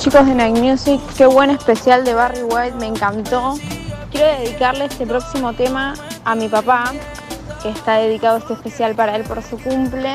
chicos 0.00 0.26
de 0.26 0.34
Night 0.34 0.56
Music, 0.56 0.98
qué 1.16 1.26
buen 1.26 1.50
especial 1.50 2.04
de 2.06 2.14
Barry 2.14 2.42
White, 2.42 2.76
me 2.80 2.86
encantó. 2.86 3.54
Quiero 4.10 4.26
dedicarle 4.40 4.86
este 4.86 5.06
próximo 5.06 5.52
tema 5.52 5.92
a 6.24 6.34
mi 6.34 6.48
papá, 6.48 6.92
que 7.62 7.68
está 7.68 7.96
dedicado 7.96 8.38
este 8.38 8.54
especial 8.54 8.94
para 8.94 9.14
él 9.14 9.24
por 9.24 9.42
su 9.42 9.58
cumple. 9.58 10.14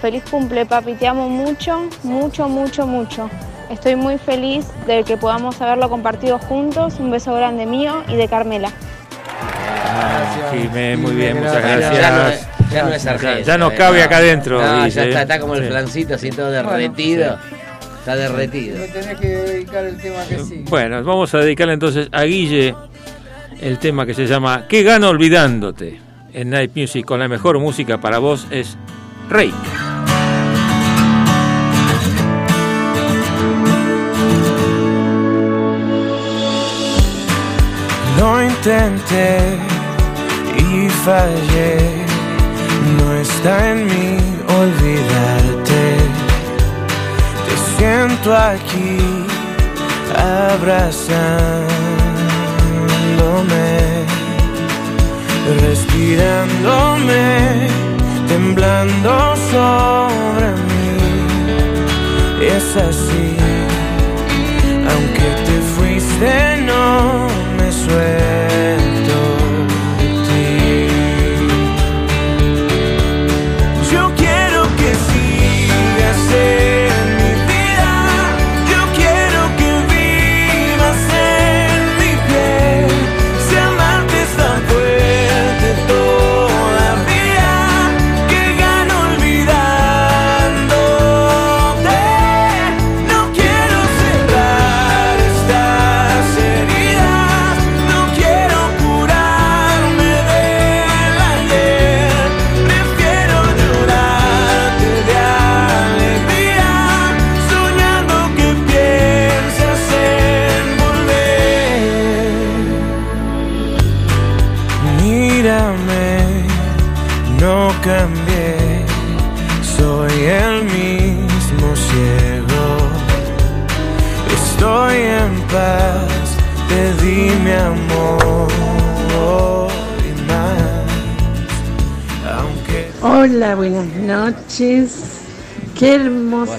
Feliz 0.00 0.22
cumple 0.30 0.64
papi, 0.64 0.94
te 0.94 1.06
amo 1.06 1.28
mucho, 1.28 1.82
mucho, 2.02 2.48
mucho, 2.48 2.86
mucho. 2.86 3.28
Estoy 3.68 3.94
muy 3.96 4.16
feliz 4.16 4.66
de 4.86 5.04
que 5.04 5.18
podamos 5.18 5.60
haberlo 5.60 5.90
compartido 5.90 6.38
juntos. 6.38 6.94
Un 6.98 7.10
beso 7.10 7.34
grande 7.34 7.66
mío 7.66 8.04
y 8.08 8.16
de 8.16 8.28
Carmela. 8.28 8.70
Jimé, 10.50 10.96
muy 10.96 11.12
bien, 11.12 11.36
muchas 11.38 11.62
gracias. 11.62 11.94
Ya 11.94 12.10
no, 12.10 12.72
Ya 12.72 12.82
no 12.84 12.94
es 12.94 13.46
Ya, 13.46 13.58
no 13.58 13.70
eh, 13.70 13.74
cabe 13.76 14.02
acá 14.02 14.16
adentro. 14.16 14.60
No, 14.60 14.86
ya 14.86 15.04
está, 15.04 15.22
está 15.22 15.40
como 15.40 15.54
el 15.56 15.64
Sí. 15.64 15.68
flancito 15.68 16.14
así 16.14 16.30
todo 16.30 16.50
derretido. 16.50 17.38
Está 18.06 18.14
derretido. 18.14 18.78
Me 18.78 18.86
tenés 18.86 19.18
que 19.18 19.26
dedicar 19.26 19.84
el 19.84 19.96
tema 19.96 20.24
que 20.28 20.38
sí. 20.38 20.62
Bueno, 20.70 21.02
vamos 21.02 21.34
a 21.34 21.38
dedicarle 21.38 21.74
entonces 21.74 22.08
a 22.12 22.22
Guille 22.22 22.72
el 23.60 23.80
tema 23.80 24.06
que 24.06 24.14
se 24.14 24.28
llama 24.28 24.66
¿Qué 24.68 24.84
gano 24.84 25.08
olvidándote? 25.08 25.98
En 26.32 26.50
Night 26.50 26.70
Music 26.76 27.04
con 27.04 27.18
la 27.18 27.26
mejor 27.26 27.58
música 27.58 28.00
para 28.00 28.18
vos 28.20 28.46
es 28.52 28.76
Rey. 29.28 29.52
Lo 38.20 38.40
intenté 38.40 39.38
y 40.58 40.88
fallé. 40.90 41.78
No 42.98 43.14
está 43.16 43.72
en 43.72 43.86
mí 43.86 44.16
olvidarte. 44.60 45.45
Siento 47.78 48.34
aquí 48.34 48.98
abrazándome, 50.16 51.68
respirándome, 55.60 57.68
temblando 58.28 59.36
sobre 59.50 60.48
mí. 60.68 60.96
Es 62.40 62.76
así, 62.76 63.36
aunque 64.90 65.28
te 65.46 65.56
fuiste, 65.74 66.32
no 66.62 66.80
me 67.58 67.68
suelto 67.70 68.75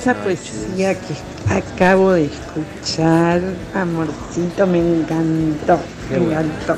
hermosa 0.07 0.23
poesía 0.23 0.95
que 0.95 1.53
acabo 1.53 2.13
de 2.13 2.25
escuchar. 2.25 3.41
Amorcito, 3.73 4.67
me 4.67 4.79
encantó. 4.79 5.79
Me 6.09 6.17
encantó. 6.17 6.75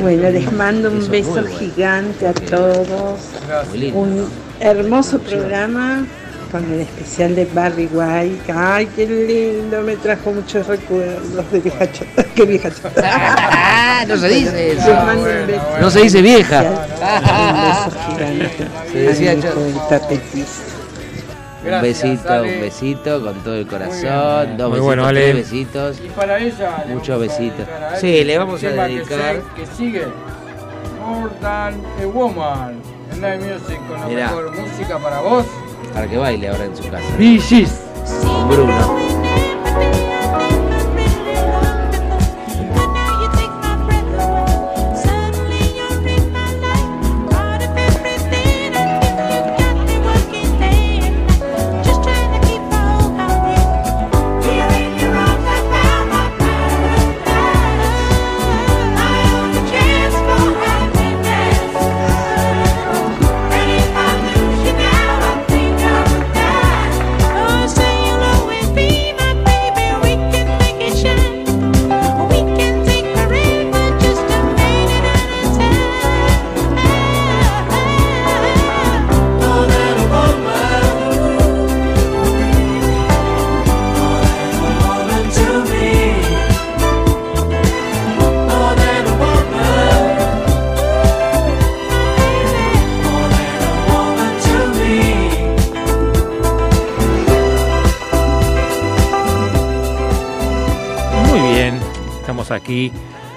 Bueno, 0.00 0.30
les 0.30 0.52
mando 0.52 0.90
un 0.90 1.08
beso 1.08 1.44
gigante 1.44 2.26
a 2.26 2.34
todos. 2.34 3.20
Un 3.94 4.28
hermoso 4.60 5.18
programa 5.18 6.06
con 6.50 6.64
el 6.72 6.80
especial 6.80 7.34
de 7.34 7.44
Barry 7.46 7.88
White. 7.92 8.52
Ay, 8.54 8.88
qué 8.94 9.06
lindo, 9.06 9.82
me 9.82 9.96
trajo 9.96 10.32
muchos 10.32 10.66
recuerdos 10.66 11.50
de 11.50 11.60
vieja 11.60 11.90
chota. 11.90 12.24
Qué 12.34 12.44
vieja 12.44 12.70
chota. 12.70 14.04
no 14.08 14.16
se 14.16 14.28
dice 14.28 14.72
eso. 14.72 14.96
No 15.80 15.90
se 15.90 16.02
dice 16.02 16.22
vieja. 16.22 16.62
Un 16.62 17.88
beso 17.88 17.98
gigante. 18.08 18.68
Se 18.92 18.98
decía 18.98 19.30
al 19.32 19.40
Un 21.74 21.82
besito, 21.82 22.32
Ale. 22.32 22.54
un 22.54 22.60
besito 22.60 23.22
con 23.24 23.34
todo 23.44 23.54
el 23.54 23.66
corazón. 23.66 24.00
bien. 24.02 24.56
Dos 24.56 24.70
besitos, 24.70 24.84
bueno, 24.84 25.06
Ale. 25.06 25.20
tres 25.32 25.36
besitos. 25.36 26.00
Y 26.04 26.08
para 26.10 26.38
ella. 26.38 26.84
Muchos 26.88 27.20
besitos. 27.20 27.66
a 27.68 27.96
Sí, 27.96 28.24
le 28.24 28.38
vamos 28.38 28.62
a 28.62 28.68
dedicar- 28.68 29.42
Que, 29.54 29.66
sigue. 29.76 30.06
More 31.04 31.30
than 31.40 31.74
a 32.02 32.06
woman. 32.12 32.80
En 33.12 33.20
Night 33.20 33.40
Music 33.40 33.78
con 33.88 34.00
la 34.00 34.06
Mirá. 34.06 34.26
mejor 34.28 34.52
música 34.56 34.98
para 34.98 35.20
vos. 35.20 35.46
Para 35.94 36.06
que 36.08 36.16
baile 36.18 36.48
ahora 36.48 36.64
en 36.64 36.76
su 36.76 36.82
casa. 36.90 37.04
Bichis. 37.16 37.80
Con 38.22 38.48
Bruno. 38.48 39.05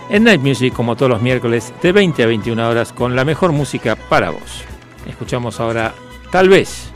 En 0.09 0.23
Night 0.23 0.41
Music 0.41 0.73
como 0.73 0.95
todos 0.95 1.09
los 1.09 1.21
miércoles 1.21 1.73
de 1.81 1.91
20 1.91 2.23
a 2.23 2.27
21 2.27 2.69
horas 2.69 2.93
con 2.93 3.15
la 3.15 3.25
mejor 3.25 3.51
música 3.51 3.95
para 3.95 4.31
vos. 4.31 4.63
Escuchamos 5.07 5.59
ahora 5.59 5.93
Tal 6.31 6.47
vez 6.47 6.91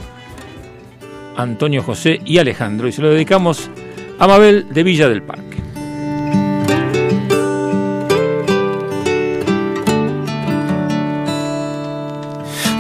Antonio 1.36 1.82
José 1.82 2.20
y 2.24 2.38
Alejandro 2.38 2.88
y 2.88 2.92
se 2.92 3.02
lo 3.02 3.10
dedicamos 3.10 3.70
a 4.20 4.28
Mabel 4.28 4.68
de 4.72 4.84
Villa 4.84 5.10
del 5.10 5.24
Parque. 5.24 5.58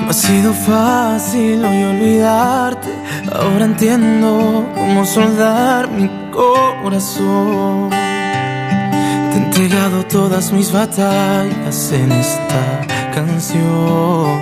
No 0.03 0.09
ha 0.09 0.13
sido 0.13 0.53
fácil 0.53 1.65
hoy 1.65 1.83
olvidarte. 1.83 2.89
Ahora 3.31 3.65
entiendo 3.65 4.69
cómo 4.75 5.05
soldar 5.05 5.89
mi 5.89 6.09
corazón. 6.31 8.02
Te 9.33 9.39
he 9.39 9.43
entregado 9.45 10.05
todas 10.05 10.51
mis 10.51 10.71
batallas 10.71 11.91
en 11.91 12.11
esta 12.11 12.81
canción. 13.15 14.39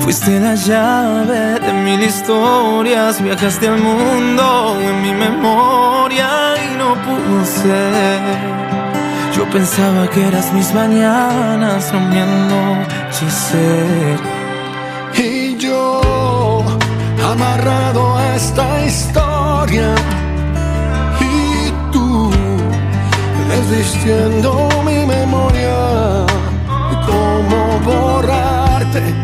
Fuiste 0.00 0.40
la 0.40 0.56
llave 0.56 1.60
de 1.60 1.72
mil 1.72 2.02
historias, 2.02 3.22
viajaste 3.22 3.68
al 3.68 3.78
mundo 3.78 4.76
en 4.80 5.02
mi 5.02 5.12
memoria 5.12 6.28
y 6.66 6.76
no 6.76 6.94
pudo 7.04 7.44
ser. 7.44 8.20
Yo 9.36 9.48
pensaba 9.50 10.08
que 10.10 10.26
eras 10.26 10.52
mis 10.52 10.74
mañanas, 10.74 11.92
no 12.48 12.84
mi. 13.12 14.18
Y 15.16 15.56
yo, 15.58 16.64
amarrado 17.22 18.16
a 18.18 18.34
esta 18.34 18.84
historia, 18.84 19.94
desvistiendo 23.70 24.68
mi 24.84 25.06
memoria, 25.06 26.26
¿cómo 27.06 27.78
borrar 27.84 28.64
odiarte, 28.84 29.14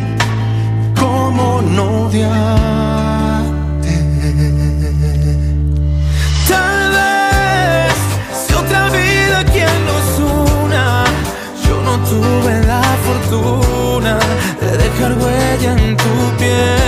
cómo 0.99 1.63
no 1.63 2.07
odiarte. 2.07 2.35
Tal 6.49 6.91
vez 6.93 7.95
si 8.33 8.55
otra 8.55 8.89
vida 8.91 9.45
quien 9.53 9.87
nos 9.87 10.19
una, 10.65 11.05
yo 11.67 11.81
no 11.83 11.99
tuve 12.09 12.67
la 12.67 12.83
fortuna 13.05 14.19
de 14.61 14.77
dejar 14.77 15.13
huella 15.19 15.73
en 15.73 15.97
tu 15.97 16.37
piel. 16.39 16.80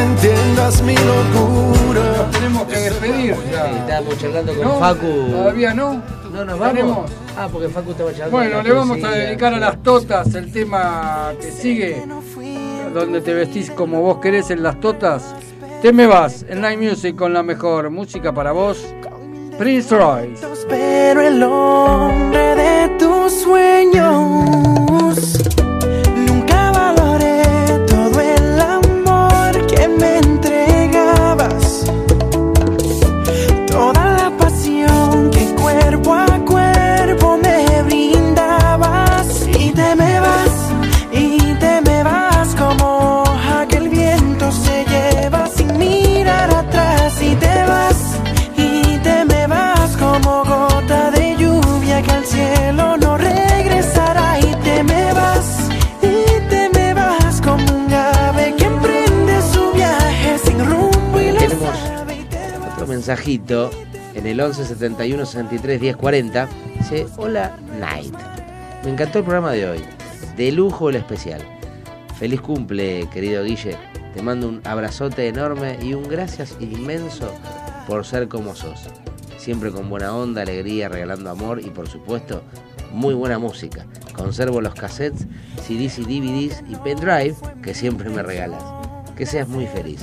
Entiendas 0.00 0.82
mi 0.82 0.94
locura. 0.94 2.28
Tenemos 2.32 2.64
que 2.64 2.76
despedir 2.78 3.36
ya. 3.50 3.70
Estábamos 3.70 4.18
charlando 4.18 4.54
con 4.54 4.64
¿No? 4.64 4.78
Facu. 4.78 5.30
¿Todavía 5.30 5.74
no? 5.74 6.02
No 6.32 6.44
nos 6.44 6.60
¿Tenemos? 6.60 6.96
vamos. 6.96 7.10
Ah, 7.36 7.48
porque 7.50 7.68
Facu 7.68 7.90
estaba 7.92 8.10
charlando. 8.12 8.36
Bueno, 8.36 8.62
le 8.62 8.72
vamos 8.72 9.04
a 9.04 9.10
dedicar 9.10 9.54
a 9.54 9.58
las 9.58 9.82
totas 9.82 10.34
el 10.34 10.52
tema 10.52 11.32
que 11.40 11.50
sigue, 11.50 12.02
donde 12.94 13.20
te 13.20 13.34
vestís 13.34 13.70
como 13.70 14.00
vos 14.00 14.18
querés 14.18 14.50
en 14.50 14.62
las 14.62 14.78
totas. 14.80 15.34
Te 15.82 15.92
me 15.92 16.06
vas 16.06 16.44
en 16.48 16.60
Night 16.60 16.78
Music 16.78 17.16
con 17.16 17.32
la 17.32 17.42
mejor 17.42 17.88
música 17.90 18.32
para 18.34 18.52
vos, 18.52 18.84
Prince 19.58 19.96
Royce. 19.96 20.46
Pero 20.68 21.22
el 21.22 21.42
hombre 21.42 22.54
de 22.54 22.88
tus 22.98 23.32
sueños 23.32 25.40
en 64.14 64.26
el 64.26 64.40
11 64.40 64.64
71 64.64 65.26
63 65.26 65.80
10 65.80 65.96
40. 65.96 66.48
Dice: 66.78 67.06
Hola, 67.16 67.56
Night. 67.80 68.14
Me 68.84 68.90
encantó 68.90 69.18
el 69.18 69.24
programa 69.24 69.52
de 69.52 69.68
hoy. 69.68 69.80
De 70.36 70.52
lujo 70.52 70.90
el 70.90 70.96
especial. 70.96 71.42
Feliz 72.18 72.40
cumple, 72.40 73.08
querido 73.12 73.42
Guille. 73.42 73.76
Te 74.14 74.22
mando 74.22 74.48
un 74.48 74.60
abrazote 74.64 75.26
enorme 75.26 75.76
y 75.82 75.94
un 75.94 76.08
gracias 76.08 76.56
inmenso 76.60 77.32
por 77.86 78.04
ser 78.06 78.28
como 78.28 78.54
sos. 78.54 78.88
Siempre 79.38 79.72
con 79.72 79.88
buena 79.88 80.14
onda, 80.14 80.42
alegría, 80.42 80.88
regalando 80.88 81.30
amor 81.30 81.60
y 81.60 81.70
por 81.70 81.88
supuesto 81.88 82.42
muy 82.92 83.14
buena 83.14 83.38
música. 83.38 83.86
Conservo 84.14 84.60
los 84.60 84.74
cassettes, 84.74 85.26
CDs 85.66 85.98
y 85.98 86.02
DVDs 86.02 86.62
y 86.68 86.76
pendrive 86.76 87.34
que 87.62 87.74
siempre 87.74 88.08
me 88.10 88.22
regalas. 88.22 88.62
Que 89.16 89.26
seas 89.26 89.48
muy 89.48 89.66
feliz. 89.66 90.00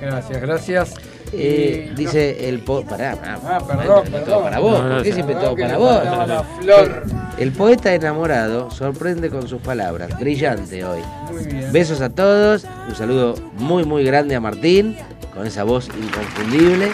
Gracias, 0.00 0.40
gracias. 0.40 0.94
Eh, 1.32 1.92
dice 1.96 2.48
el 2.48 2.60
po 2.60 2.82
pará, 2.84 3.14
pará, 3.16 3.38
Ah, 3.44 3.58
perdón, 3.66 3.86
todo 3.86 4.02
perdón. 4.24 4.42
para 4.44 4.58
vos, 4.58 4.78
No, 4.78 4.88
no, 4.88 4.94
¿por 4.96 5.02
qué 5.02 5.12
siempre 5.12 5.34
todo 5.36 5.54
para 5.56 5.76
vos? 5.78 6.04
la 6.04 6.44
flor. 6.60 7.02
El 7.38 7.52
poeta 7.52 7.94
enamorado 7.94 8.70
sorprende 8.70 9.30
con 9.30 9.46
sus 9.46 9.60
palabras, 9.60 10.18
brillante 10.18 10.84
hoy. 10.84 11.00
Muy 11.30 11.44
bien. 11.44 11.72
Besos 11.72 12.00
a 12.00 12.10
todos, 12.10 12.64
un 12.88 12.94
saludo 12.94 13.34
muy 13.58 13.84
muy 13.84 14.04
grande 14.04 14.34
a 14.34 14.40
Martín, 14.40 14.96
con 15.38 15.46
esa 15.46 15.62
voz 15.62 15.88
inconfundible. 16.02 16.88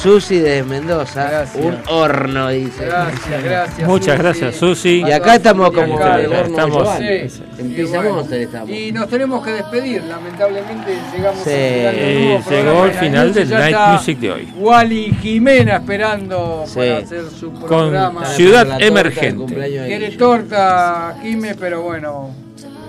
Susi 0.00 0.38
de 0.38 0.62
Mendoza, 0.62 1.28
Gracias. 1.28 1.64
un 1.64 1.76
horno, 1.88 2.48
dice. 2.50 2.84
Gracias, 2.86 3.42
gracias. 3.44 3.88
Muchas 3.88 4.06
Susi. 4.16 4.22
gracias, 4.22 4.56
Susi. 4.56 5.02
Y 5.04 5.10
acá 5.10 5.34
estamos 5.34 5.72
como 5.72 5.98
acá, 5.98 6.20
el 6.20 6.32
horno 6.32 6.42
estamos-. 6.56 6.88
Sí. 6.98 7.42
Y 7.58 7.62
Pizza 7.74 7.96
bueno, 7.96 8.14
Monster 8.14 8.40
estamos. 8.42 8.70
Y 8.70 8.92
nos 8.92 9.08
tenemos 9.08 9.44
que 9.44 9.50
despedir, 9.52 10.02
lamentablemente 10.04 10.96
llegamos 11.12 11.42
Sí. 11.42 11.50
al 11.50 11.94
final 11.94 11.94
del 11.96 11.98
Eh, 11.98 12.24
nuevo 12.24 12.50
llegó 12.50 12.62
programa 12.62 12.84
el 12.86 12.92
final 12.92 13.24
Night 13.24 13.34
del 13.34 13.50
Night 13.50 13.76
Music 13.92 14.18
de 14.20 14.30
hoy. 14.30 14.48
Wally 14.58 15.16
Jimena 15.20 15.76
esperando 15.76 16.64
Sí. 16.66 16.74
para 16.78 16.96
hacer 16.98 17.24
su 17.30 17.52
Con 17.52 17.68
programa. 17.68 18.26
Ciudad 18.26 18.64
La 18.66 18.74
torta 18.74 18.86
Emergente. 18.86 19.54
Quiere 19.54 20.10
torta, 20.12 21.16
Jime, 21.20 21.56
pero 21.56 21.82
bueno, 21.82 22.30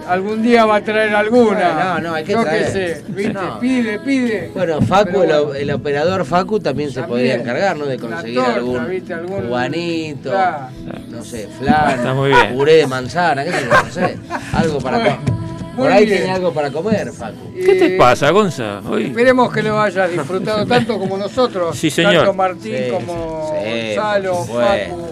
algún 0.08 0.42
día 0.42 0.66
va 0.66 0.78
a 0.78 0.82
traer 0.84 1.14
alguna. 1.16 1.96
No, 1.96 2.00
no, 2.00 2.14
hay 2.16 2.24
que 2.24 2.34
Yo 2.34 2.42
traer. 2.44 2.66
qué 2.66 2.72
sé, 2.72 3.04
viste, 3.10 3.34
No. 3.34 3.60
pide, 3.60 4.00
pide. 4.00 4.52
Bueno, 4.54 4.82
Facu, 4.82 5.22
el, 5.56 5.72
operador 5.72 6.26
Facu 6.26 6.60
también 6.60 6.92
se 6.92 7.04
podría 7.04 7.36
encargar, 7.36 7.78
¿no? 7.78 7.86
De 7.86 7.98
conseguir 7.98 8.36
torta, 8.36 8.54
algún 8.56 8.90
¿viste? 8.90 9.14
Algún- 9.14 9.42
cubanito, 9.44 10.30
Claro. 10.32 10.68
no 11.10 11.24
sé, 11.24 11.48
flan, 11.60 11.92
Está 11.92 12.14
muy 12.14 12.30
bien. 12.30 12.54
puré 12.54 12.74
de 12.76 12.88
manzana, 12.88 13.44
qué 13.44 13.52
sé 13.52 13.66
yo, 13.66 13.84
no 13.84 13.92
sé, 13.92 14.18
algo 14.54 14.80
para 14.80 14.98
Bueno, 15.00 15.16
comer. 15.26 15.44
Por 15.76 15.86
muy 15.86 15.94
ahí 15.94 16.06
bien. 16.06 16.18
tiene 16.20 16.34
algo 16.34 16.54
para 16.54 16.70
comer, 16.70 17.12
Facu. 17.12 17.52
¿Qué 17.56 17.74
te 17.76 17.90
pasa, 17.98 18.30
Gonza? 18.30 18.80
Hoy 18.88 19.06
Esperemos 19.06 19.52
que 19.52 19.64
lo 19.64 19.82
hayas 19.82 20.12
disfrutado 20.12 20.66
tanto 20.68 21.00
como 21.00 21.18
nosotros. 21.18 21.76
Sí, 21.78 21.90
señor. 21.90 22.18
Tanto 22.18 22.34
Martín 22.34 22.76
Sí, 22.78 22.92
como 22.92 23.52
sí, 23.60 23.96
Gonzalo. 23.96 24.36
Facu 24.44 25.08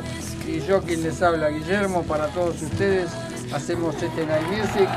y 0.47 0.59
yo 0.67 0.81
quien 0.81 1.01
les 1.01 1.19
habla, 1.21 1.49
Guillermo, 1.49 2.03
para 2.03 2.27
todos 2.27 2.61
ustedes. 2.61 3.07
Hacemos 3.53 3.95
este 3.95 4.25
Night 4.25 4.47
Music 4.47 4.87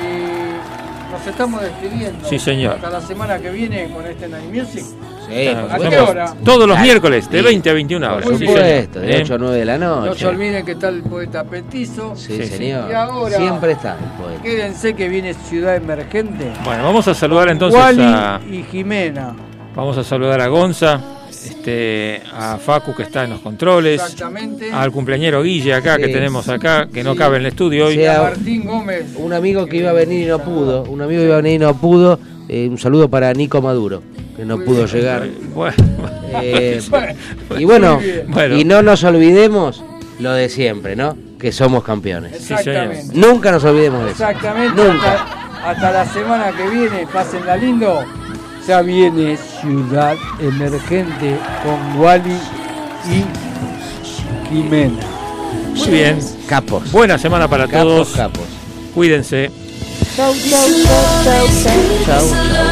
y 0.00 1.12
nos 1.12 1.26
estamos 1.26 1.62
despidiendo. 1.62 2.28
Sí, 2.28 2.38
señor. 2.38 2.74
Hasta 2.76 2.90
la 2.90 3.00
semana 3.00 3.38
que 3.38 3.50
viene 3.50 3.88
con 3.90 4.06
este 4.06 4.28
Night 4.28 4.52
Music. 4.52 4.84
Sí, 5.28 5.48
¿A 5.48 5.78
qué 5.78 5.98
hora? 5.98 6.34
todos 6.44 6.66
los 6.68 6.78
miércoles, 6.80 7.30
de 7.30 7.38
Sí. 7.38 7.44
20 7.44 7.70
a 7.70 7.72
21 7.72 8.06
horas. 8.12 8.24
Por 8.24 8.38
supuesto, 8.38 9.00
de 9.00 9.16
¿Eh? 9.16 9.20
8 9.22 9.34
a 9.34 9.38
9 9.38 9.56
de 9.56 9.64
la 9.64 9.78
No 9.78 10.02
se 10.02 10.08
noche. 10.08 10.26
olviden 10.26 10.64
que 10.66 10.72
está 10.72 10.88
el 10.88 11.02
poeta 11.02 11.44
Petizo. 11.44 12.14
Sí, 12.16 12.36
Sí, 12.36 12.42
sí. 12.42 12.56
señor. 12.58 12.90
Y 12.90 12.94
ahora- 12.94 13.36
Siempre 13.38 13.72
está 13.72 13.92
el 13.94 14.22
poeta. 14.22 14.42
Quédense 14.42 14.94
que 14.94 15.08
viene 15.08 15.32
Ciudad 15.34 15.76
Emergente. 15.76 16.52
Bueno, 16.64 16.82
vamos 16.84 17.06
a 17.08 17.14
saludar 17.14 17.48
entonces 17.48 17.80
Wally 17.80 18.02
a, 18.02 18.40
y 18.50 18.62
Jimena. 18.64 19.34
vamos 19.74 19.96
a 19.96 20.04
saludar 20.04 20.40
a 20.40 20.48
Gonza, 20.48 21.00
este, 21.46 22.22
a 22.32 22.58
Facu 22.58 22.94
que 22.94 23.02
está 23.04 23.24
en 23.24 23.30
los 23.30 23.40
controles, 23.40 24.00
Exactamente. 24.02 24.70
al 24.72 24.90
cumpleañero 24.92 25.42
Guille 25.42 25.74
acá 25.74 25.96
que 25.98 26.08
tenemos 26.08 26.48
acá, 26.48 26.88
que 26.92 27.02
no 27.02 27.12
Sí. 27.12 27.18
cabe 27.18 27.36
en 27.36 27.42
el 27.42 27.46
estudio 27.48 27.86
hoy. 27.86 27.94
Sí, 27.94 28.00
Y 28.00 28.04
a 28.06 28.18
a- 28.18 28.22
Martín 28.22 28.64
Gómez. 28.66 29.06
Un 29.16 29.32
amigo 29.32 29.66
que 29.66 29.76
iba 29.78 29.90
a 29.90 29.94
venir 29.94 30.22
y 30.22 30.26
no 30.26 30.38
pudo, 30.38 30.82
un 30.84 31.00
amigo 31.02 31.20
que 31.20 31.26
iba 31.26 31.34
a 31.38 31.40
venir 31.42 31.54
y 31.56 31.58
no 31.64 31.74
pudo, 31.74 32.18
eh, 32.48 32.68
un 32.70 32.78
saludo 32.78 33.08
para 33.08 33.32
Nico 33.32 33.60
Maduro, 33.62 34.02
que 34.36 34.44
no 34.44 34.58
pudo 34.58 34.86
llegar. 34.86 35.28
Bueno, 35.54 35.76
Eh, 36.42 36.80
y 37.58 37.64
bueno, 37.64 38.00
y 38.56 38.64
no 38.64 38.82
nos 38.82 39.04
olvidemos 39.04 39.84
lo 40.18 40.32
de 40.32 40.48
siempre, 40.48 40.96
¿no? 40.96 41.16
Que 41.38 41.52
somos 41.52 41.82
campeones. 41.84 42.32
Exactamente. 42.34 43.14
Nunca 43.18 43.50
nos 43.52 43.64
olvidemos 43.64 44.04
de 44.04 44.12
eso. 44.12 44.24
Exactamente. 44.28 44.82
Nunca. 44.82 45.12
Hasta, 45.12 45.70
hasta 45.70 45.92
la 45.92 46.06
semana 46.06 46.52
que 46.56 46.68
viene, 46.70 47.06
pásenla 47.12 47.56
lindo. 47.56 48.02
Ya 48.66 48.80
viene 48.82 49.36
Ciudad 49.60 50.16
Emergente 50.40 51.36
con 51.64 52.00
Wally 52.00 52.38
y 53.10 53.24
Jimena. 54.48 54.94
muy 55.76 55.88
bien. 55.88 56.18
Capos. 56.48 56.92
Buena 56.92 57.18
semana 57.18 57.48
para 57.48 57.66
Capos, 57.66 57.82
todos. 57.82 58.08
capos. 58.12 58.44
Cuídense. 58.94 59.50
Chau, 60.16 60.32
chau, 60.34 60.68
chau, 60.84 61.24
chau, 61.24 61.46
chau. 62.04 62.28
chau. 62.28 62.71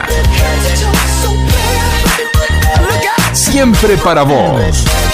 Siempre 3.51 3.97
para 3.97 4.23
vos. 4.23 5.10